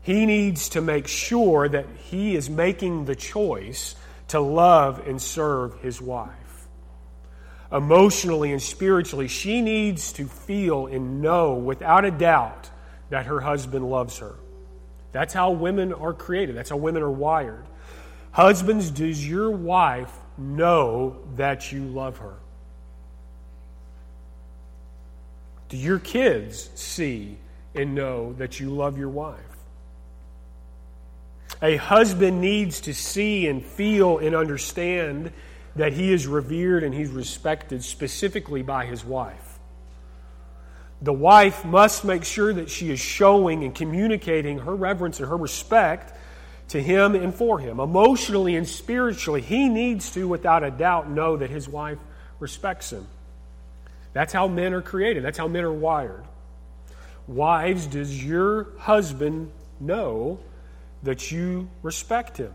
He 0.01 0.25
needs 0.25 0.69
to 0.69 0.81
make 0.81 1.07
sure 1.07 1.69
that 1.69 1.85
he 2.09 2.35
is 2.35 2.49
making 2.49 3.05
the 3.05 3.15
choice 3.15 3.95
to 4.29 4.39
love 4.39 5.07
and 5.07 5.21
serve 5.21 5.79
his 5.81 6.01
wife 6.01 6.41
emotionally 7.71 8.51
and 8.51 8.61
spiritually, 8.61 9.27
she 9.27 9.61
needs 9.61 10.13
to 10.13 10.25
feel 10.25 10.87
and 10.87 11.21
know 11.21 11.53
without 11.53 12.05
a 12.05 12.11
doubt 12.11 12.69
that 13.09 13.25
her 13.25 13.39
husband 13.39 13.89
loves 13.89 14.17
her. 14.19 14.35
That's 15.11 15.33
how 15.33 15.51
women 15.51 15.93
are 15.93 16.13
created, 16.13 16.55
that's 16.55 16.69
how 16.69 16.77
women 16.77 17.01
are 17.03 17.11
wired. 17.11 17.65
Husbands, 18.31 18.91
does 18.91 19.27
your 19.27 19.51
wife 19.51 20.11
know 20.37 21.17
that 21.35 21.71
you 21.71 21.83
love 21.83 22.17
her? 22.19 22.35
Do 25.71 25.77
your 25.77 25.99
kids 25.99 26.69
see 26.75 27.37
and 27.73 27.95
know 27.95 28.33
that 28.33 28.59
you 28.59 28.69
love 28.69 28.97
your 28.97 29.07
wife? 29.07 29.39
A 31.61 31.77
husband 31.77 32.41
needs 32.41 32.81
to 32.81 32.93
see 32.93 33.47
and 33.47 33.65
feel 33.65 34.17
and 34.17 34.35
understand 34.35 35.31
that 35.77 35.93
he 35.93 36.11
is 36.11 36.27
revered 36.27 36.83
and 36.83 36.93
he's 36.93 37.09
respected 37.09 37.85
specifically 37.85 38.61
by 38.61 38.85
his 38.85 39.05
wife. 39.05 39.59
The 41.01 41.13
wife 41.13 41.63
must 41.63 42.03
make 42.03 42.25
sure 42.25 42.51
that 42.51 42.69
she 42.69 42.91
is 42.91 42.99
showing 42.99 43.63
and 43.63 43.73
communicating 43.73 44.59
her 44.59 44.75
reverence 44.75 45.21
and 45.21 45.29
her 45.29 45.37
respect 45.37 46.13
to 46.67 46.83
him 46.83 47.15
and 47.15 47.33
for 47.33 47.59
him. 47.59 47.79
Emotionally 47.79 48.57
and 48.57 48.67
spiritually, 48.67 49.39
he 49.39 49.69
needs 49.69 50.11
to, 50.11 50.27
without 50.27 50.65
a 50.65 50.71
doubt, 50.71 51.09
know 51.09 51.37
that 51.37 51.49
his 51.49 51.69
wife 51.69 51.99
respects 52.39 52.91
him. 52.91 53.07
That's 54.13 54.33
how 54.33 54.47
men 54.47 54.73
are 54.73 54.81
created, 54.81 55.23
that's 55.23 55.37
how 55.37 55.47
men 55.47 55.63
are 55.63 55.73
wired. 55.73 56.25
Wives, 57.27 57.87
does 57.87 58.23
your 58.23 58.67
husband 58.77 59.51
know 59.79 60.39
that 61.03 61.31
you 61.31 61.69
respect 61.81 62.37
him? 62.37 62.53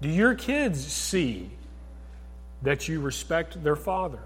Do 0.00 0.08
your 0.08 0.34
kids 0.34 0.86
see 0.86 1.50
that 2.62 2.88
you 2.88 3.00
respect 3.00 3.62
their 3.62 3.76
father. 3.76 4.20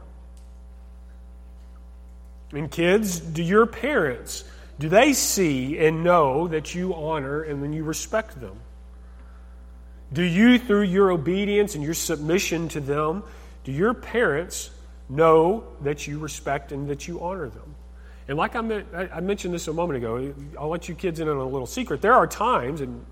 And 2.53 2.71
kids, 2.71 3.21
do 3.21 3.43
your 3.43 3.67
parents, 3.67 4.45
do 4.79 4.89
they 4.89 5.13
see 5.13 5.79
and 5.79 6.03
know 6.03 6.49
that 6.49 6.75
you 6.75 6.95
honor 6.95 7.43
and 7.43 7.63
then 7.63 7.73
you 7.73 7.85
respect 7.85 8.41
them? 8.41 8.59
Do 10.13 10.23
you, 10.23 10.59
through 10.59 10.83
your 10.83 11.13
obedience 11.13 11.77
and 11.77 11.85
your 11.85 11.95
submission 11.95 12.69
to 12.71 12.81
them, 12.81 13.23
do 13.63 13.71
your 13.71 13.95
parents 13.95 14.71
know 15.11 15.65
that 15.83 16.07
you 16.07 16.19
respect 16.19 16.73
and 16.73 16.89
that 16.89 17.07
you 17.07 17.21
honor 17.21 17.49
them? 17.49 17.75
And 18.29 18.39
like 18.39 18.55
I, 18.55 19.21
mentioned 19.21 19.53
this 19.53 19.67
a 19.67 19.73
moment 19.73 19.97
ago, 19.97 20.33
I'll 20.59 20.69
let 20.69 20.89
you 20.89 20.95
kids 20.95 21.19
in 21.19 21.29
on 21.29 21.37
a 21.37 21.45
little 21.45 21.67
secret. 21.67 22.01
There 22.01 22.15
are 22.15 22.29
times, 22.29 22.81
and 22.81 23.05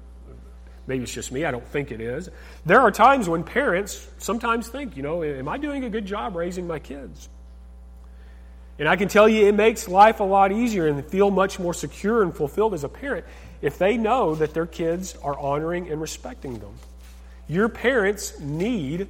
maybe 0.86 1.02
it's 1.02 1.12
just 1.12 1.32
me, 1.32 1.44
I 1.44 1.50
don't 1.50 1.66
think 1.66 1.90
it 1.90 2.00
is. 2.00 2.30
There 2.64 2.80
are 2.80 2.92
times 2.92 3.28
when 3.28 3.42
parents 3.42 4.08
sometimes 4.18 4.68
think, 4.68 4.96
you 4.96 5.02
know, 5.02 5.24
am 5.24 5.48
I 5.48 5.58
doing 5.58 5.82
a 5.82 5.90
good 5.90 6.06
job 6.06 6.36
raising 6.36 6.68
my 6.68 6.78
kids? 6.78 7.28
And 8.78 8.88
I 8.88 8.94
can 8.94 9.08
tell 9.08 9.28
you 9.28 9.48
it 9.48 9.56
makes 9.56 9.88
life 9.88 10.20
a 10.20 10.24
lot 10.24 10.52
easier 10.52 10.86
and 10.86 11.04
feel 11.04 11.32
much 11.32 11.58
more 11.58 11.74
secure 11.74 12.22
and 12.22 12.32
fulfilled 12.32 12.74
as 12.74 12.84
a 12.84 12.88
parent 12.88 13.26
if 13.60 13.76
they 13.76 13.96
know 13.96 14.36
that 14.36 14.54
their 14.54 14.66
kids 14.66 15.16
are 15.16 15.36
honoring 15.36 15.90
and 15.90 16.00
respecting 16.00 16.60
them. 16.60 16.74
Your 17.48 17.68
parents 17.68 18.38
need 18.38 19.08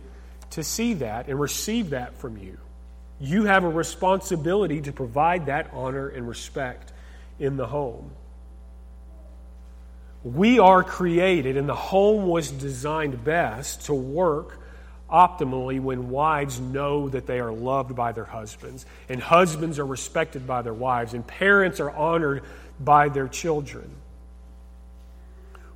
to 0.53 0.65
see 0.65 0.95
that 0.95 1.29
and 1.29 1.39
receive 1.39 1.91
that 1.91 2.17
from 2.19 2.39
you. 2.39 2.57
You 3.21 3.45
have 3.45 3.65
a 3.65 3.69
responsibility 3.69 4.81
to 4.83 4.93
provide 4.93 5.47
that 5.47 5.71
honor 5.73 6.09
and 6.09 6.29
respect 6.29 6.93
in 7.39 7.57
the 7.57 7.67
home. 7.67 8.11
We 10.25 10.59
are 10.59 10.83
created, 10.83 11.57
and 11.57 11.69
the 11.69 11.75
home 11.75 12.27
was 12.27 12.51
designed 12.51 13.25
best 13.25 13.87
to 13.87 13.95
work 13.95 14.61
optimally 15.11 15.81
when 15.81 16.11
wives 16.11 16.61
know 16.61 17.09
that 17.09 17.27
they 17.27 17.41
are 17.41 17.53
loved 17.53 17.97
by 17.97 18.13
their 18.13 18.25
husbands, 18.25 18.85
and 19.09 19.23
husbands 19.23 19.79
are 19.79 19.87
respected 19.87 20.47
by 20.47 20.63
their 20.63 20.75
wives, 20.75 21.15
and 21.15 21.27
parents 21.27 21.81
are 21.81 21.91
honored 21.91 22.43
by 22.79 23.09
their 23.09 23.29
children. 23.29 23.91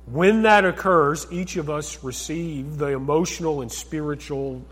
When 0.05 0.43
that 0.43 0.65
occurs, 0.65 1.25
each 1.31 1.55
of 1.55 1.69
us 1.69 2.03
receive 2.03 2.77
the 2.77 2.87
emotional 2.87 3.61
and 3.61 3.71
spiritual 3.71 4.63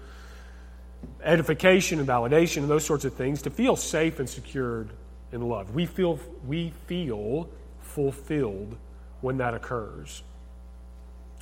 edification 1.24 2.00
and 2.00 2.08
validation 2.08 2.58
and 2.58 2.70
those 2.70 2.86
sorts 2.86 3.06
of 3.06 3.14
things 3.14 3.44
to 3.44 3.50
feel 3.50 3.76
safe 3.76 4.20
and 4.20 4.30
secured 4.30 4.90
and 5.32 5.48
loved. 5.48 5.74
We 5.74 5.86
feel, 5.86 6.20
we 6.46 6.74
feel 6.88 7.50
fulfilled 7.82 8.76
when 9.22 9.38
that 9.38 9.54
occurs. 9.54 10.24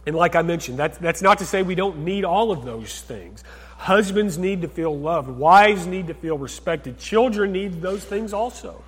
And 0.05 0.15
like 0.15 0.35
I 0.35 0.41
mentioned, 0.41 0.79
that's, 0.79 0.97
that's 0.97 1.21
not 1.21 1.39
to 1.39 1.45
say 1.45 1.61
we 1.63 1.75
don't 1.75 1.99
need 1.99 2.25
all 2.25 2.51
of 2.51 2.65
those 2.65 3.01
things. 3.01 3.43
Husbands 3.77 4.37
need 4.37 4.61
to 4.63 4.67
feel 4.67 4.97
loved, 4.97 5.29
wives 5.29 5.85
need 5.87 6.07
to 6.07 6.13
feel 6.13 6.37
respected, 6.37 6.99
children 6.99 7.51
need 7.51 7.81
those 7.81 8.03
things 8.03 8.33
also. 8.33 8.83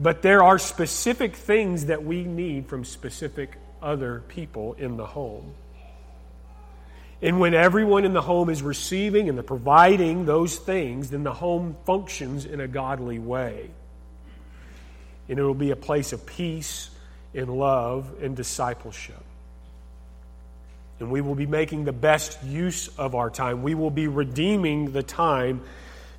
But 0.00 0.22
there 0.22 0.42
are 0.42 0.58
specific 0.58 1.36
things 1.36 1.86
that 1.86 2.02
we 2.02 2.24
need 2.24 2.66
from 2.66 2.84
specific 2.84 3.56
other 3.80 4.22
people 4.28 4.74
in 4.74 4.96
the 4.96 5.06
home. 5.06 5.54
And 7.24 7.40
when 7.40 7.54
everyone 7.54 8.04
in 8.04 8.12
the 8.12 8.20
home 8.20 8.50
is 8.50 8.62
receiving 8.62 9.30
and 9.30 9.38
the 9.38 9.42
providing 9.42 10.26
those 10.26 10.56
things, 10.56 11.08
then 11.08 11.24
the 11.24 11.32
home 11.32 11.74
functions 11.86 12.44
in 12.44 12.60
a 12.60 12.68
godly 12.68 13.18
way. 13.18 13.70
And 15.30 15.38
it 15.38 15.42
will 15.42 15.54
be 15.54 15.70
a 15.70 15.76
place 15.76 16.12
of 16.12 16.26
peace 16.26 16.90
and 17.32 17.48
love 17.48 18.12
and 18.20 18.36
discipleship. 18.36 19.24
And 21.00 21.10
we 21.10 21.22
will 21.22 21.34
be 21.34 21.46
making 21.46 21.86
the 21.86 21.94
best 21.94 22.44
use 22.44 22.88
of 22.98 23.14
our 23.14 23.30
time. 23.30 23.62
We 23.62 23.74
will 23.74 23.90
be 23.90 24.06
redeeming 24.06 24.92
the 24.92 25.02
time 25.02 25.62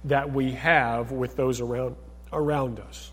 that 0.05 0.33
we 0.33 0.53
have 0.53 1.11
with 1.11 1.35
those 1.35 1.61
around, 1.61 1.97
around 2.33 2.79
us. 2.79 3.11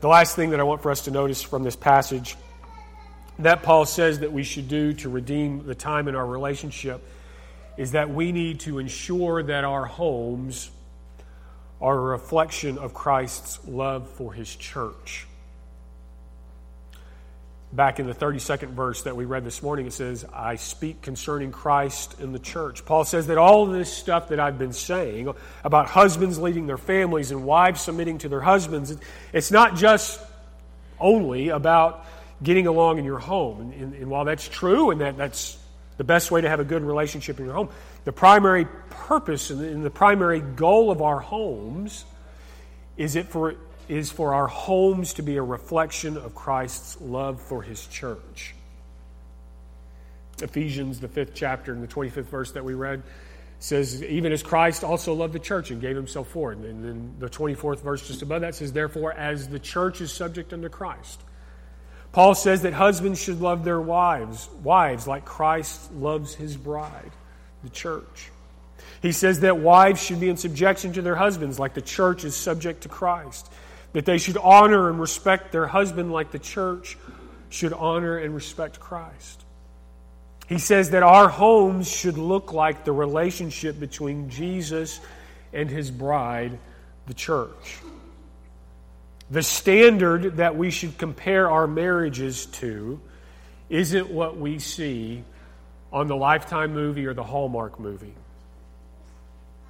The 0.00 0.08
last 0.08 0.34
thing 0.34 0.50
that 0.50 0.58
I 0.58 0.64
want 0.64 0.82
for 0.82 0.90
us 0.90 1.02
to 1.02 1.12
notice 1.12 1.40
from 1.40 1.62
this 1.62 1.76
passage 1.76 2.36
that 3.44 3.62
Paul 3.62 3.84
says 3.84 4.20
that 4.20 4.32
we 4.32 4.42
should 4.42 4.68
do 4.68 4.92
to 4.94 5.08
redeem 5.08 5.66
the 5.66 5.74
time 5.74 6.08
in 6.08 6.14
our 6.14 6.26
relationship 6.26 7.02
is 7.76 7.92
that 7.92 8.10
we 8.10 8.32
need 8.32 8.60
to 8.60 8.78
ensure 8.78 9.42
that 9.42 9.64
our 9.64 9.86
homes 9.86 10.70
are 11.80 11.96
a 11.96 12.00
reflection 12.00 12.76
of 12.78 12.92
Christ's 12.92 13.58
love 13.66 14.08
for 14.10 14.32
his 14.34 14.54
church. 14.54 15.26
back 17.72 18.00
in 18.00 18.06
the 18.06 18.14
32nd 18.14 18.70
verse 18.70 19.02
that 19.02 19.16
we 19.16 19.24
read 19.24 19.44
this 19.44 19.62
morning, 19.62 19.86
it 19.86 19.92
says, 19.92 20.24
I 20.32 20.56
speak 20.56 21.02
concerning 21.02 21.52
Christ 21.52 22.20
in 22.20 22.32
the 22.32 22.38
church. 22.38 22.84
Paul 22.84 23.04
says 23.04 23.28
that 23.28 23.38
all 23.38 23.66
this 23.66 23.92
stuff 23.92 24.28
that 24.28 24.40
I've 24.40 24.58
been 24.58 24.72
saying 24.72 25.32
about 25.62 25.86
husbands 25.86 26.38
leading 26.38 26.66
their 26.66 26.78
families 26.78 27.30
and 27.30 27.44
wives 27.44 27.80
submitting 27.80 28.18
to 28.18 28.28
their 28.28 28.40
husbands, 28.40 28.96
it's 29.32 29.52
not 29.52 29.76
just 29.76 30.20
only 30.98 31.50
about 31.50 32.04
getting 32.42 32.66
along 32.66 32.98
in 32.98 33.04
your 33.04 33.18
home. 33.18 33.72
And, 33.72 33.94
and 33.94 34.10
while 34.10 34.24
that's 34.24 34.48
true 34.48 34.90
and 34.90 35.00
that, 35.00 35.16
that's 35.16 35.58
the 35.96 36.04
best 36.04 36.30
way 36.30 36.40
to 36.40 36.48
have 36.48 36.60
a 36.60 36.64
good 36.64 36.82
relationship 36.82 37.38
in 37.38 37.46
your 37.46 37.54
home, 37.54 37.68
the 38.04 38.12
primary 38.12 38.66
purpose 38.88 39.50
and 39.50 39.84
the 39.84 39.90
primary 39.90 40.40
goal 40.40 40.90
of 40.90 41.02
our 41.02 41.20
homes 41.20 42.04
is 42.96 43.16
it 43.16 43.26
for 43.26 43.56
is 43.88 44.10
for 44.10 44.34
our 44.34 44.46
homes 44.46 45.14
to 45.14 45.22
be 45.22 45.36
a 45.36 45.42
reflection 45.42 46.16
of 46.16 46.32
Christ's 46.32 47.00
love 47.00 47.40
for 47.42 47.60
his 47.60 47.84
church. 47.88 48.54
Ephesians, 50.40 51.00
the 51.00 51.08
fifth 51.08 51.32
chapter, 51.34 51.72
and 51.72 51.82
the 51.82 51.88
25th 51.88 52.26
verse 52.26 52.52
that 52.52 52.64
we 52.64 52.74
read, 52.74 53.02
says, 53.58 54.02
Even 54.04 54.32
as 54.32 54.44
Christ 54.44 54.84
also 54.84 55.12
loved 55.12 55.32
the 55.32 55.40
church 55.40 55.72
and 55.72 55.80
gave 55.80 55.96
himself 55.96 56.28
for 56.28 56.52
it. 56.52 56.58
And 56.58 56.84
then 56.84 57.14
the 57.18 57.28
24th 57.28 57.82
verse 57.82 58.06
just 58.06 58.22
above 58.22 58.42
that 58.42 58.54
says, 58.54 58.72
Therefore, 58.72 59.12
as 59.12 59.48
the 59.48 59.58
church 59.58 60.00
is 60.00 60.12
subject 60.12 60.52
unto 60.52 60.68
Christ. 60.68 61.20
Paul 62.12 62.34
says 62.34 62.62
that 62.62 62.72
husbands 62.72 63.20
should 63.20 63.40
love 63.40 63.64
their 63.64 63.80
wives, 63.80 64.48
wives 64.62 65.06
like 65.06 65.24
Christ 65.24 65.92
loves 65.92 66.34
his 66.34 66.56
bride, 66.56 67.12
the 67.62 67.70
church. 67.70 68.30
He 69.00 69.12
says 69.12 69.40
that 69.40 69.58
wives 69.58 70.02
should 70.02 70.20
be 70.20 70.28
in 70.28 70.36
subjection 70.36 70.92
to 70.94 71.02
their 71.02 71.14
husbands 71.14 71.58
like 71.58 71.74
the 71.74 71.82
church 71.82 72.24
is 72.24 72.34
subject 72.34 72.82
to 72.82 72.88
Christ 72.88 73.50
that 73.92 74.04
they 74.04 74.18
should 74.18 74.36
honor 74.36 74.88
and 74.88 75.00
respect 75.00 75.52
their 75.52 75.66
husband 75.66 76.12
like 76.12 76.30
the 76.30 76.38
church 76.38 76.96
should 77.48 77.72
honor 77.72 78.18
and 78.18 78.34
respect 78.34 78.78
Christ. 78.78 79.44
He 80.48 80.58
says 80.58 80.90
that 80.90 81.02
our 81.02 81.28
homes 81.28 81.90
should 81.90 82.18
look 82.18 82.52
like 82.52 82.84
the 82.84 82.92
relationship 82.92 83.78
between 83.78 84.30
Jesus 84.30 85.00
and 85.52 85.68
his 85.68 85.90
bride, 85.90 86.58
the 87.06 87.14
church. 87.14 87.78
The 89.30 89.42
standard 89.42 90.38
that 90.38 90.56
we 90.56 90.70
should 90.70 90.98
compare 90.98 91.50
our 91.50 91.68
marriages 91.68 92.46
to 92.46 93.00
isn't 93.68 94.10
what 94.10 94.36
we 94.36 94.58
see 94.58 95.22
on 95.92 96.08
the 96.08 96.16
Lifetime 96.16 96.72
movie 96.72 97.06
or 97.06 97.14
the 97.14 97.22
Hallmark 97.22 97.78
movie. 97.78 98.14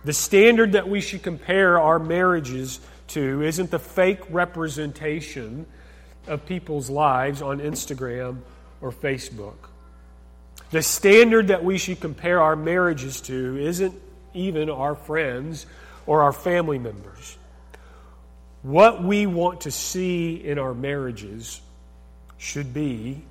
The 0.05 0.15
standard 0.15 0.73
that 0.73 0.89
we 0.89 1.03
should 1.03 1.23
compare 1.23 1.79
our 1.79 1.99
marriages 1.99 2.81
to 3.09 3.43
isn't 3.43 3.71
the 3.71 3.79
fake 3.79 4.21
representation 4.31 5.67
of 6.27 6.47
people's 6.47 6.89
lives 6.89 7.43
on 7.43 7.61
Instagram 7.61 8.39
or 8.81 8.93
Facebook. 8.93 9.57
The 10.71 10.81
standard 10.81 11.49
that 11.49 11.65
we 11.65 11.77
should 11.77 12.01
compare 12.01 12.41
our 12.41 12.57
marriages 12.57 13.21
to 13.23 13.59
isn't 13.59 13.95
even 14.33 14.71
our 14.71 14.95
friends 14.95 15.67
or 16.07 16.23
our 16.23 16.33
family 16.33 16.79
members. 16.79 17.37
What 18.63 19.03
we 19.03 19.27
want 19.27 19.63
to 19.63 19.71
see 19.71 20.35
in 20.35 20.59
our 20.59 20.75
marriages 20.75 21.61
should 22.37 22.75
be 22.75 23.23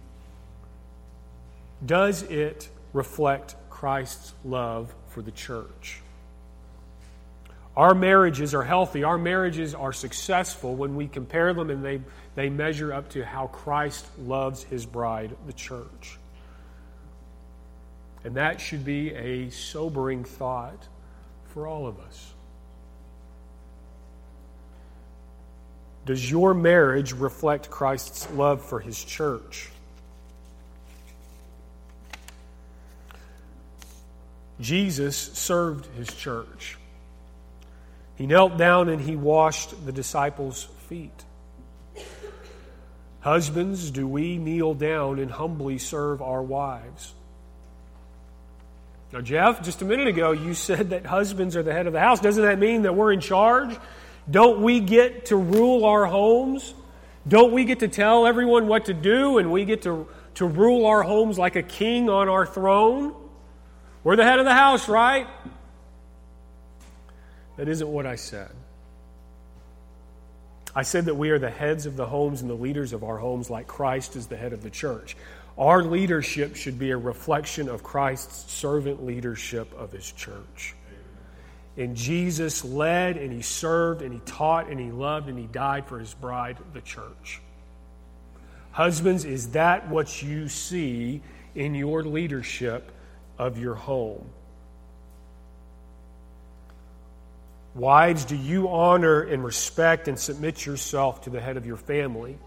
does 1.85 2.23
it 2.23 2.67
reflect 2.93 3.55
Christ's 3.69 4.33
love 4.43 4.93
for 5.09 5.21
the 5.21 5.31
church? 5.31 6.01
Our 7.77 7.93
marriages 7.95 8.53
are 8.53 8.63
healthy. 8.63 9.03
Our 9.03 9.17
marriages 9.17 9.73
are 9.73 9.93
successful 9.93 10.75
when 10.75 10.95
we 10.95 11.07
compare 11.07 11.53
them 11.53 11.69
and 11.69 11.85
they, 11.85 12.01
they 12.35 12.49
measure 12.49 12.91
up 12.91 13.09
to 13.11 13.23
how 13.23 13.47
Christ 13.47 14.05
loves 14.19 14.63
his 14.63 14.85
bride, 14.85 15.35
the 15.47 15.53
church. 15.53 16.17
And 18.25 18.35
that 18.35 18.59
should 18.59 18.83
be 18.83 19.13
a 19.13 19.49
sobering 19.51 20.25
thought 20.25 20.87
for 21.53 21.67
all 21.67 21.87
of 21.87 21.99
us. 22.01 22.28
Does 26.09 26.31
your 26.31 26.55
marriage 26.55 27.13
reflect 27.13 27.69
Christ's 27.69 28.27
love 28.31 28.65
for 28.65 28.79
his 28.79 29.03
church? 29.03 29.69
Jesus 34.59 35.15
served 35.15 35.85
his 35.95 36.11
church. 36.11 36.79
He 38.15 38.25
knelt 38.25 38.57
down 38.57 38.89
and 38.89 38.99
he 38.99 39.15
washed 39.15 39.85
the 39.85 39.91
disciples' 39.91 40.63
feet. 40.87 41.25
Husbands, 43.19 43.91
do 43.91 44.07
we 44.07 44.39
kneel 44.39 44.73
down 44.73 45.19
and 45.19 45.29
humbly 45.29 45.77
serve 45.77 46.23
our 46.23 46.41
wives? 46.41 47.13
Now, 49.13 49.21
Jeff, 49.21 49.61
just 49.61 49.83
a 49.83 49.85
minute 49.85 50.07
ago, 50.07 50.31
you 50.31 50.55
said 50.55 50.89
that 50.89 51.05
husbands 51.05 51.55
are 51.55 51.61
the 51.61 51.71
head 51.71 51.85
of 51.85 51.93
the 51.93 51.99
house. 51.99 52.19
Doesn't 52.19 52.43
that 52.43 52.57
mean 52.57 52.81
that 52.81 52.95
we're 52.95 53.13
in 53.13 53.21
charge? 53.21 53.77
Don't 54.29 54.61
we 54.61 54.79
get 54.79 55.27
to 55.27 55.35
rule 55.35 55.85
our 55.85 56.05
homes? 56.05 56.73
Don't 57.27 57.51
we 57.51 57.65
get 57.65 57.79
to 57.79 57.87
tell 57.87 58.25
everyone 58.25 58.67
what 58.67 58.85
to 58.85 58.93
do 58.93 59.37
and 59.37 59.51
we 59.51 59.65
get 59.65 59.83
to, 59.83 60.07
to 60.35 60.45
rule 60.45 60.85
our 60.85 61.03
homes 61.03 61.37
like 61.37 61.55
a 61.55 61.63
king 61.63 62.09
on 62.09 62.29
our 62.29 62.45
throne? 62.45 63.13
We're 64.03 64.15
the 64.15 64.23
head 64.23 64.39
of 64.39 64.45
the 64.45 64.53
house, 64.53 64.87
right? 64.87 65.27
That 67.57 67.67
isn't 67.67 67.87
what 67.87 68.05
I 68.05 68.15
said. 68.15 68.51
I 70.75 70.83
said 70.83 71.05
that 71.05 71.15
we 71.15 71.31
are 71.31 71.39
the 71.39 71.49
heads 71.49 71.85
of 71.85 71.97
the 71.97 72.05
homes 72.05 72.41
and 72.41 72.49
the 72.49 72.55
leaders 72.55 72.93
of 72.93 73.03
our 73.03 73.17
homes, 73.17 73.49
like 73.49 73.67
Christ 73.67 74.15
is 74.15 74.27
the 74.27 74.37
head 74.37 74.53
of 74.53 74.61
the 74.61 74.69
church. 74.69 75.17
Our 75.57 75.83
leadership 75.83 76.55
should 76.55 76.79
be 76.79 76.91
a 76.91 76.97
reflection 76.97 77.67
of 77.67 77.83
Christ's 77.83 78.49
servant 78.51 79.03
leadership 79.05 79.73
of 79.77 79.91
his 79.91 80.09
church. 80.11 80.75
And 81.77 81.95
Jesus 81.95 82.65
led 82.65 83.17
and 83.17 83.31
he 83.31 83.41
served 83.41 84.01
and 84.01 84.13
he 84.13 84.19
taught 84.25 84.69
and 84.69 84.79
he 84.79 84.91
loved 84.91 85.29
and 85.29 85.37
he 85.37 85.45
died 85.45 85.85
for 85.87 85.99
his 85.99 86.13
bride, 86.13 86.57
the 86.73 86.81
church. 86.81 87.41
Husbands, 88.71 89.25
is 89.25 89.51
that 89.51 89.89
what 89.89 90.21
you 90.21 90.47
see 90.47 91.21
in 91.55 91.75
your 91.75 92.03
leadership 92.03 92.91
of 93.37 93.57
your 93.57 93.75
home? 93.75 94.25
Wives, 97.75 98.25
do 98.25 98.35
you 98.35 98.69
honor 98.69 99.21
and 99.21 99.43
respect 99.43 100.07
and 100.07 100.19
submit 100.19 100.65
yourself 100.65 101.21
to 101.21 101.29
the 101.29 101.39
head 101.39 101.55
of 101.55 101.65
your 101.65 101.77
family? 101.77 102.37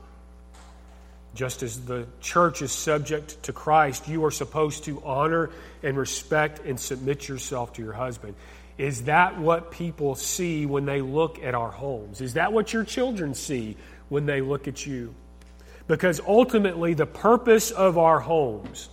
Just 1.35 1.63
as 1.63 1.81
the 1.87 2.07
church 2.21 2.61
is 2.61 2.73
subject 2.73 3.43
to 3.45 3.53
Christ, 3.53 4.09
you 4.09 4.25
are 4.27 4.31
supposed 4.31 4.85
to 4.85 5.03
honor 5.05 5.51
and 5.83 5.97
respect 5.97 6.61
and 6.67 6.79
submit 6.79 7.27
yourself 7.27 7.73
to 7.75 7.83
your 7.83 7.95
husband. 7.95 8.35
Is 8.79 9.05
that 9.05 9.39
what 9.39 9.71
people 9.71 10.15
see 10.15 10.67
when 10.67 10.87
they 10.87 11.01
look 11.01 11.43
at 11.43 11.55
our 11.55 11.71
homes? 11.71 12.21
Is 12.21 12.35
that 12.35 12.53
what 12.53 12.73
your 12.73 12.85
children 12.85 13.35
see 13.35 13.77
when 14.09 14.27
they 14.27 14.41
look 14.41 14.67
at 14.67 14.87
you? 14.87 15.15
Because 15.87 16.21
ultimately, 16.27 16.95
the 16.95 17.07
purpose 17.07 17.71
of 17.71 17.99
our 17.99 18.21
homes, 18.21 18.89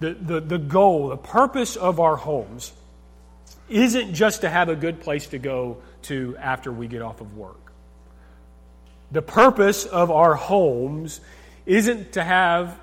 the, 0.00 0.14
the, 0.14 0.40
the 0.40 0.58
goal, 0.58 1.08
the 1.08 1.16
purpose 1.16 1.76
of 1.76 2.00
our 2.00 2.16
homes 2.16 2.72
isn't 3.68 4.14
just 4.14 4.42
to 4.42 4.48
have 4.48 4.68
a 4.68 4.76
good 4.76 5.00
place 5.00 5.26
to 5.28 5.38
go 5.38 5.78
to 6.02 6.36
after 6.38 6.70
we 6.72 6.86
get 6.86 7.02
off 7.02 7.20
of 7.20 7.36
work. 7.36 7.72
The 9.12 9.22
purpose 9.22 9.84
of 9.84 10.10
our 10.10 10.34
homes 10.34 11.20
isn't 11.64 12.12
to 12.12 12.24
have 12.24 12.78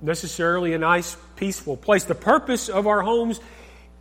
necessarily 0.00 0.74
a 0.74 0.78
nice, 0.78 1.16
peaceful 1.36 1.76
place. 1.76 2.04
The 2.04 2.14
purpose 2.14 2.68
of 2.68 2.86
our 2.86 3.02
homes 3.02 3.40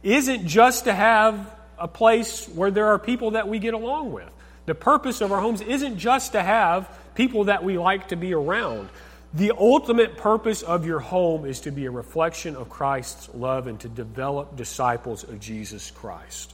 isn't 0.04 0.48
just 0.48 0.86
to 0.86 0.94
have 0.94 1.54
a 1.78 1.88
place 1.88 2.48
where 2.48 2.72
there 2.72 2.88
are 2.88 3.00
people 3.00 3.32
that 3.32 3.48
we 3.48 3.60
get 3.60 3.74
along 3.74 4.12
with. 4.12 4.30
The 4.66 4.76
purpose 4.76 5.22
of 5.22 5.32
our 5.32 5.42
homes 5.42 5.62
isn't 5.62 5.98
just 5.98 6.34
to 6.34 6.42
have 6.42 6.90
people 7.16 7.46
that 7.46 7.64
we 7.64 7.78
like 7.78 8.10
to 8.10 8.16
be 8.16 8.34
around. 8.34 8.90
The 9.34 9.54
ultimate 9.58 10.18
purpose 10.18 10.62
of 10.62 10.86
your 10.86 11.00
home 11.00 11.46
is 11.46 11.62
to 11.62 11.72
be 11.72 11.86
a 11.86 11.92
reflection 11.92 12.56
of 12.56 12.70
Christ's 12.70 13.30
love 13.34 13.68
and 13.68 13.80
to 13.80 13.90
develop 13.90 14.56
disciples 14.56 15.24
of 15.24 15.40
Jesus 15.40 15.90
Christ. 15.90 16.54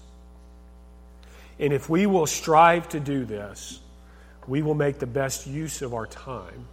And 1.59 1.73
if 1.73 1.89
we 1.89 2.05
will 2.05 2.27
strive 2.27 2.87
to 2.89 2.99
do 2.99 3.25
this, 3.25 3.79
we 4.47 4.61
will 4.61 4.75
make 4.75 4.99
the 4.99 5.07
best 5.07 5.47
use 5.47 5.81
of 5.81 5.93
our 5.93 6.05
time. 6.05 6.67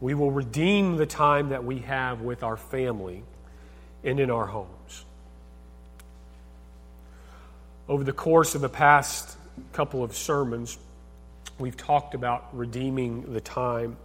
We 0.00 0.14
will 0.14 0.30
redeem 0.30 0.96
the 0.96 1.06
time 1.06 1.50
that 1.50 1.64
we 1.64 1.78
have 1.80 2.20
with 2.20 2.42
our 2.42 2.56
family 2.56 3.22
and 4.04 4.20
in 4.20 4.30
our 4.30 4.46
homes. 4.46 5.05
Over 7.88 8.02
the 8.02 8.12
course 8.12 8.56
of 8.56 8.60
the 8.60 8.68
past 8.68 9.36
couple 9.72 10.02
of 10.02 10.16
sermons, 10.16 10.76
we've 11.58 11.76
talked 11.76 12.14
about 12.14 12.48
redeeming 12.52 13.32
the 13.32 13.40
time. 13.40 13.96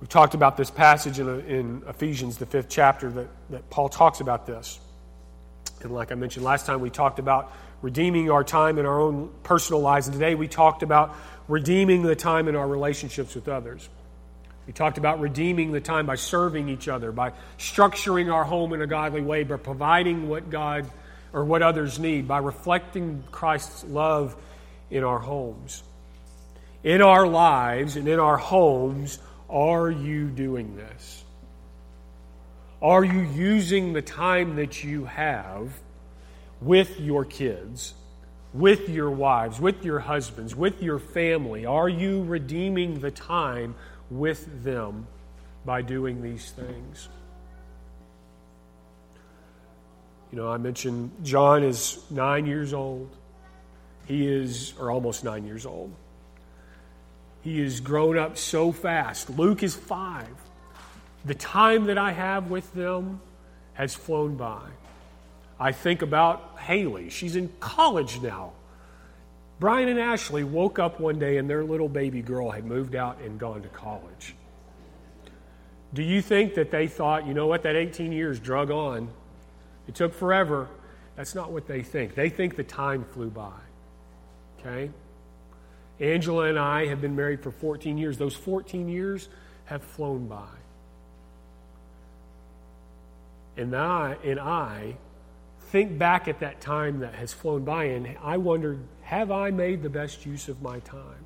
We've 0.00 0.08
talked 0.08 0.34
about 0.34 0.56
this 0.56 0.70
passage 0.70 1.18
in, 1.18 1.28
in 1.46 1.82
Ephesians, 1.88 2.38
the 2.38 2.46
fifth 2.46 2.68
chapter, 2.68 3.10
that, 3.10 3.28
that 3.50 3.70
Paul 3.70 3.88
talks 3.88 4.20
about 4.20 4.46
this. 4.46 4.78
And 5.82 5.92
like 5.92 6.12
I 6.12 6.14
mentioned 6.14 6.44
last 6.44 6.64
time, 6.64 6.80
we 6.80 6.90
talked 6.90 7.18
about 7.18 7.52
redeeming 7.82 8.30
our 8.30 8.44
time 8.44 8.78
in 8.78 8.86
our 8.86 9.00
own 9.00 9.32
personal 9.42 9.80
lives. 9.80 10.06
And 10.06 10.14
today 10.14 10.36
we 10.36 10.46
talked 10.46 10.84
about 10.84 11.16
redeeming 11.48 12.02
the 12.02 12.16
time 12.16 12.46
in 12.46 12.54
our 12.54 12.68
relationships 12.68 13.34
with 13.34 13.48
others. 13.48 13.88
We 14.68 14.72
talked 14.72 14.98
about 14.98 15.18
redeeming 15.18 15.72
the 15.72 15.80
time 15.80 16.06
by 16.06 16.16
serving 16.16 16.68
each 16.68 16.88
other, 16.88 17.10
by 17.10 17.32
structuring 17.58 18.32
our 18.32 18.44
home 18.44 18.72
in 18.74 18.82
a 18.82 18.86
godly 18.86 19.22
way, 19.22 19.42
by 19.42 19.56
providing 19.56 20.28
what 20.28 20.50
God 20.50 20.88
or 21.32 21.44
what 21.44 21.62
others 21.62 21.98
need, 21.98 22.26
by 22.26 22.38
reflecting 22.38 23.24
Christ's 23.30 23.84
love 23.84 24.36
in 24.90 25.04
our 25.04 25.18
homes. 25.18 25.82
In 26.82 27.02
our 27.02 27.26
lives 27.26 27.96
and 27.96 28.08
in 28.08 28.18
our 28.18 28.36
homes, 28.36 29.18
are 29.50 29.90
you 29.90 30.28
doing 30.28 30.76
this? 30.76 31.24
Are 32.80 33.04
you 33.04 33.20
using 33.20 33.92
the 33.92 34.02
time 34.02 34.56
that 34.56 34.84
you 34.84 35.04
have 35.06 35.72
with 36.60 37.00
your 37.00 37.24
kids, 37.24 37.94
with 38.54 38.88
your 38.88 39.10
wives, 39.10 39.60
with 39.60 39.84
your 39.84 39.98
husbands, 39.98 40.54
with 40.54 40.82
your 40.82 40.98
family? 40.98 41.66
Are 41.66 41.88
you 41.88 42.22
redeeming 42.22 43.00
the 43.00 43.10
time 43.10 43.74
with 44.10 44.64
them 44.64 45.06
by 45.64 45.82
doing 45.82 46.22
these 46.22 46.50
things. 46.50 47.08
You 50.30 50.38
know, 50.38 50.50
I 50.50 50.58
mentioned 50.58 51.10
John 51.22 51.62
is 51.62 51.98
nine 52.10 52.46
years 52.46 52.74
old. 52.74 53.08
He 54.06 54.26
is, 54.26 54.74
or 54.78 54.90
almost 54.90 55.24
nine 55.24 55.46
years 55.46 55.66
old. 55.66 55.92
He 57.42 57.60
has 57.60 57.80
grown 57.80 58.18
up 58.18 58.36
so 58.36 58.72
fast. 58.72 59.30
Luke 59.30 59.62
is 59.62 59.74
five. 59.74 60.28
The 61.24 61.34
time 61.34 61.86
that 61.86 61.98
I 61.98 62.12
have 62.12 62.50
with 62.50 62.72
them 62.74 63.20
has 63.74 63.94
flown 63.94 64.36
by. 64.36 64.62
I 65.60 65.72
think 65.72 66.02
about 66.02 66.58
Haley. 66.58 67.10
She's 67.10 67.36
in 67.36 67.50
college 67.60 68.20
now. 68.20 68.52
Brian 69.60 69.88
and 69.88 69.98
Ashley 69.98 70.44
woke 70.44 70.78
up 70.78 71.00
one 71.00 71.18
day 71.18 71.38
and 71.38 71.50
their 71.50 71.64
little 71.64 71.88
baby 71.88 72.22
girl 72.22 72.50
had 72.50 72.64
moved 72.64 72.94
out 72.94 73.20
and 73.20 73.38
gone 73.38 73.62
to 73.62 73.68
college. 73.68 74.34
Do 75.92 76.02
you 76.02 76.22
think 76.22 76.54
that 76.54 76.70
they 76.70 76.86
thought, 76.86 77.26
you 77.26 77.34
know 77.34 77.46
what, 77.46 77.62
that 77.62 77.74
18 77.74 78.12
years 78.12 78.38
drug 78.38 78.70
on? 78.70 79.08
It 79.88 79.94
took 79.94 80.14
forever. 80.14 80.68
That's 81.16 81.34
not 81.34 81.50
what 81.50 81.66
they 81.66 81.82
think. 81.82 82.14
They 82.14 82.28
think 82.28 82.54
the 82.54 82.62
time 82.62 83.04
flew 83.04 83.30
by. 83.30 83.58
Okay? 84.60 84.90
Angela 85.98 86.44
and 86.44 86.58
I 86.58 86.86
have 86.86 87.00
been 87.00 87.16
married 87.16 87.42
for 87.42 87.50
14 87.50 87.98
years. 87.98 88.18
Those 88.18 88.34
14 88.34 88.88
years 88.88 89.28
have 89.64 89.82
flown 89.82 90.28
by. 90.28 90.46
And 93.56 93.74
I, 93.74 94.16
and 94.22 94.38
I 94.38 94.96
think 95.70 95.98
back 95.98 96.28
at 96.28 96.40
that 96.40 96.60
time 96.60 97.00
that 97.00 97.14
has 97.16 97.32
flown 97.32 97.64
by, 97.64 97.84
and 97.84 98.16
I 98.22 98.36
wondered, 98.36 98.78
have 99.02 99.32
I 99.32 99.50
made 99.50 99.82
the 99.82 99.90
best 99.90 100.24
use 100.24 100.48
of 100.48 100.62
my 100.62 100.78
time? 100.80 101.24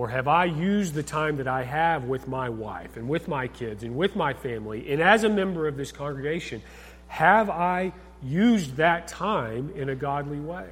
Or 0.00 0.08
have 0.08 0.28
I 0.28 0.46
used 0.46 0.94
the 0.94 1.02
time 1.02 1.36
that 1.36 1.46
I 1.46 1.62
have 1.62 2.04
with 2.04 2.26
my 2.26 2.48
wife 2.48 2.96
and 2.96 3.06
with 3.06 3.28
my 3.28 3.48
kids 3.48 3.82
and 3.82 3.94
with 3.94 4.16
my 4.16 4.32
family 4.32 4.90
and 4.90 5.02
as 5.02 5.24
a 5.24 5.28
member 5.28 5.68
of 5.68 5.76
this 5.76 5.92
congregation, 5.92 6.62
have 7.08 7.50
I 7.50 7.92
used 8.22 8.76
that 8.76 9.08
time 9.08 9.70
in 9.76 9.90
a 9.90 9.94
godly 9.94 10.40
way? 10.40 10.64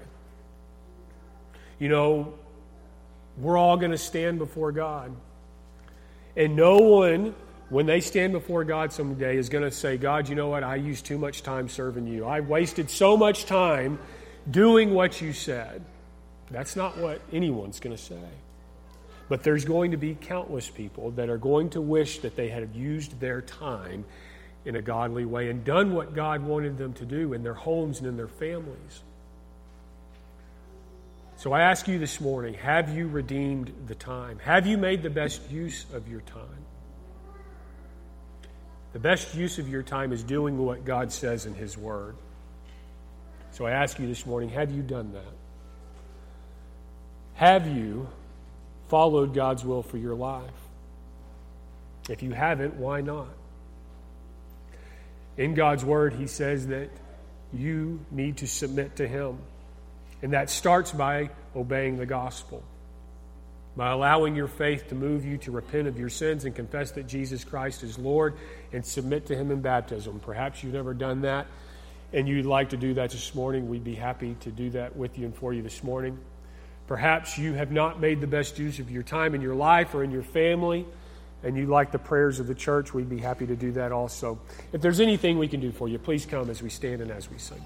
You 1.78 1.90
know, 1.90 2.38
we're 3.36 3.58
all 3.58 3.76
going 3.76 3.90
to 3.90 3.98
stand 3.98 4.38
before 4.38 4.72
God. 4.72 5.14
And 6.34 6.56
no 6.56 6.78
one 6.78 7.34
when 7.68 7.84
they 7.84 8.00
stand 8.00 8.32
before 8.32 8.64
God 8.64 8.94
someday, 8.94 9.36
is 9.36 9.50
going 9.50 9.64
to 9.64 9.70
say, 9.70 9.98
God, 9.98 10.30
you 10.30 10.36
know 10.36 10.48
what? 10.48 10.64
I 10.64 10.76
used 10.76 11.04
too 11.04 11.18
much 11.18 11.42
time 11.42 11.68
serving 11.68 12.06
you. 12.06 12.24
I 12.24 12.40
wasted 12.40 12.88
so 12.88 13.14
much 13.14 13.44
time 13.44 13.98
doing 14.50 14.94
what 14.94 15.20
you 15.20 15.34
said. 15.34 15.84
That's 16.50 16.76
not 16.76 16.96
what 16.96 17.20
anyone's 17.30 17.78
going 17.78 17.94
to 17.94 18.02
say. 18.02 18.24
But 19.28 19.42
there's 19.42 19.64
going 19.64 19.90
to 19.90 19.96
be 19.96 20.14
countless 20.14 20.68
people 20.70 21.10
that 21.12 21.28
are 21.28 21.38
going 21.38 21.70
to 21.70 21.80
wish 21.80 22.20
that 22.20 22.34
they 22.34 22.48
had 22.48 22.74
used 22.74 23.20
their 23.20 23.42
time 23.42 24.04
in 24.64 24.76
a 24.76 24.82
godly 24.82 25.24
way 25.24 25.50
and 25.50 25.64
done 25.64 25.94
what 25.94 26.14
God 26.14 26.42
wanted 26.42 26.78
them 26.78 26.94
to 26.94 27.04
do 27.04 27.32
in 27.32 27.42
their 27.42 27.54
homes 27.54 27.98
and 27.98 28.06
in 28.06 28.16
their 28.16 28.28
families. 28.28 29.02
So 31.36 31.52
I 31.52 31.60
ask 31.62 31.86
you 31.86 31.98
this 31.98 32.20
morning 32.20 32.54
have 32.54 32.94
you 32.96 33.06
redeemed 33.06 33.72
the 33.86 33.94
time? 33.94 34.40
Have 34.40 34.66
you 34.66 34.76
made 34.76 35.02
the 35.02 35.10
best 35.10 35.50
use 35.50 35.86
of 35.92 36.08
your 36.08 36.20
time? 36.22 36.64
The 38.92 38.98
best 38.98 39.34
use 39.34 39.58
of 39.58 39.68
your 39.68 39.82
time 39.82 40.12
is 40.12 40.24
doing 40.24 40.58
what 40.58 40.84
God 40.84 41.12
says 41.12 41.46
in 41.46 41.54
His 41.54 41.78
Word. 41.78 42.16
So 43.52 43.66
I 43.66 43.70
ask 43.72 43.98
you 43.98 44.06
this 44.06 44.26
morning 44.26 44.48
have 44.50 44.72
you 44.72 44.82
done 44.82 45.12
that? 45.12 45.34
Have 47.34 47.68
you 47.68 48.08
followed 48.88 49.34
God's 49.34 49.64
will 49.64 49.82
for 49.82 49.98
your 49.98 50.14
life? 50.14 50.50
If 52.08 52.22
you 52.22 52.32
haven't, 52.32 52.74
why 52.74 53.00
not? 53.00 53.28
In 55.36 55.54
God's 55.54 55.84
Word, 55.84 56.14
He 56.14 56.26
says 56.26 56.68
that 56.68 56.90
you 57.52 58.00
need 58.10 58.38
to 58.38 58.46
submit 58.46 58.96
to 58.96 59.06
Him. 59.06 59.38
And 60.22 60.32
that 60.32 60.50
starts 60.50 60.90
by 60.90 61.30
obeying 61.54 61.96
the 61.96 62.06
gospel 62.06 62.62
by 63.78 63.92
allowing 63.92 64.34
your 64.34 64.48
faith 64.48 64.88
to 64.88 64.96
move 64.96 65.24
you 65.24 65.38
to 65.38 65.52
repent 65.52 65.86
of 65.86 65.96
your 65.96 66.08
sins 66.08 66.44
and 66.44 66.52
confess 66.52 66.90
that 66.90 67.06
Jesus 67.06 67.44
Christ 67.44 67.84
is 67.84 67.96
Lord 67.96 68.34
and 68.72 68.84
submit 68.84 69.26
to 69.26 69.36
Him 69.36 69.52
in 69.52 69.60
baptism. 69.60 70.18
Perhaps 70.18 70.64
you've 70.64 70.74
never 70.74 70.92
done 70.92 71.20
that 71.20 71.46
and 72.12 72.26
you'd 72.26 72.44
like 72.44 72.70
to 72.70 72.76
do 72.76 72.94
that 72.94 73.10
this 73.10 73.36
morning. 73.36 73.68
We'd 73.68 73.84
be 73.84 73.94
happy 73.94 74.34
to 74.40 74.50
do 74.50 74.70
that 74.70 74.96
with 74.96 75.16
you 75.16 75.26
and 75.26 75.34
for 75.34 75.52
you 75.52 75.62
this 75.62 75.84
morning. 75.84 76.18
Perhaps 76.88 77.38
you 77.38 77.52
have 77.52 77.70
not 77.70 78.00
made 78.00 78.20
the 78.20 78.26
best 78.26 78.58
use 78.58 78.78
of 78.78 78.90
your 78.90 79.02
time 79.02 79.34
in 79.34 79.42
your 79.42 79.54
life 79.54 79.94
or 79.94 80.02
in 80.02 80.10
your 80.10 80.22
family 80.22 80.86
and 81.42 81.56
you 81.56 81.66
like 81.66 81.92
the 81.92 81.98
prayers 81.98 82.40
of 82.40 82.46
the 82.46 82.54
church. 82.54 82.92
We'd 82.92 83.08
be 83.08 83.18
happy 83.18 83.46
to 83.46 83.54
do 83.54 83.70
that 83.72 83.92
also. 83.92 84.38
If 84.72 84.80
there's 84.80 84.98
anything 84.98 85.38
we 85.38 85.48
can 85.48 85.60
do 85.60 85.70
for 85.70 85.88
you, 85.88 85.98
please 85.98 86.26
come 86.26 86.50
as 86.50 86.62
we 86.62 86.70
stand 86.70 87.00
and 87.00 87.10
as 87.10 87.30
we 87.30 87.38
sing. 87.38 87.62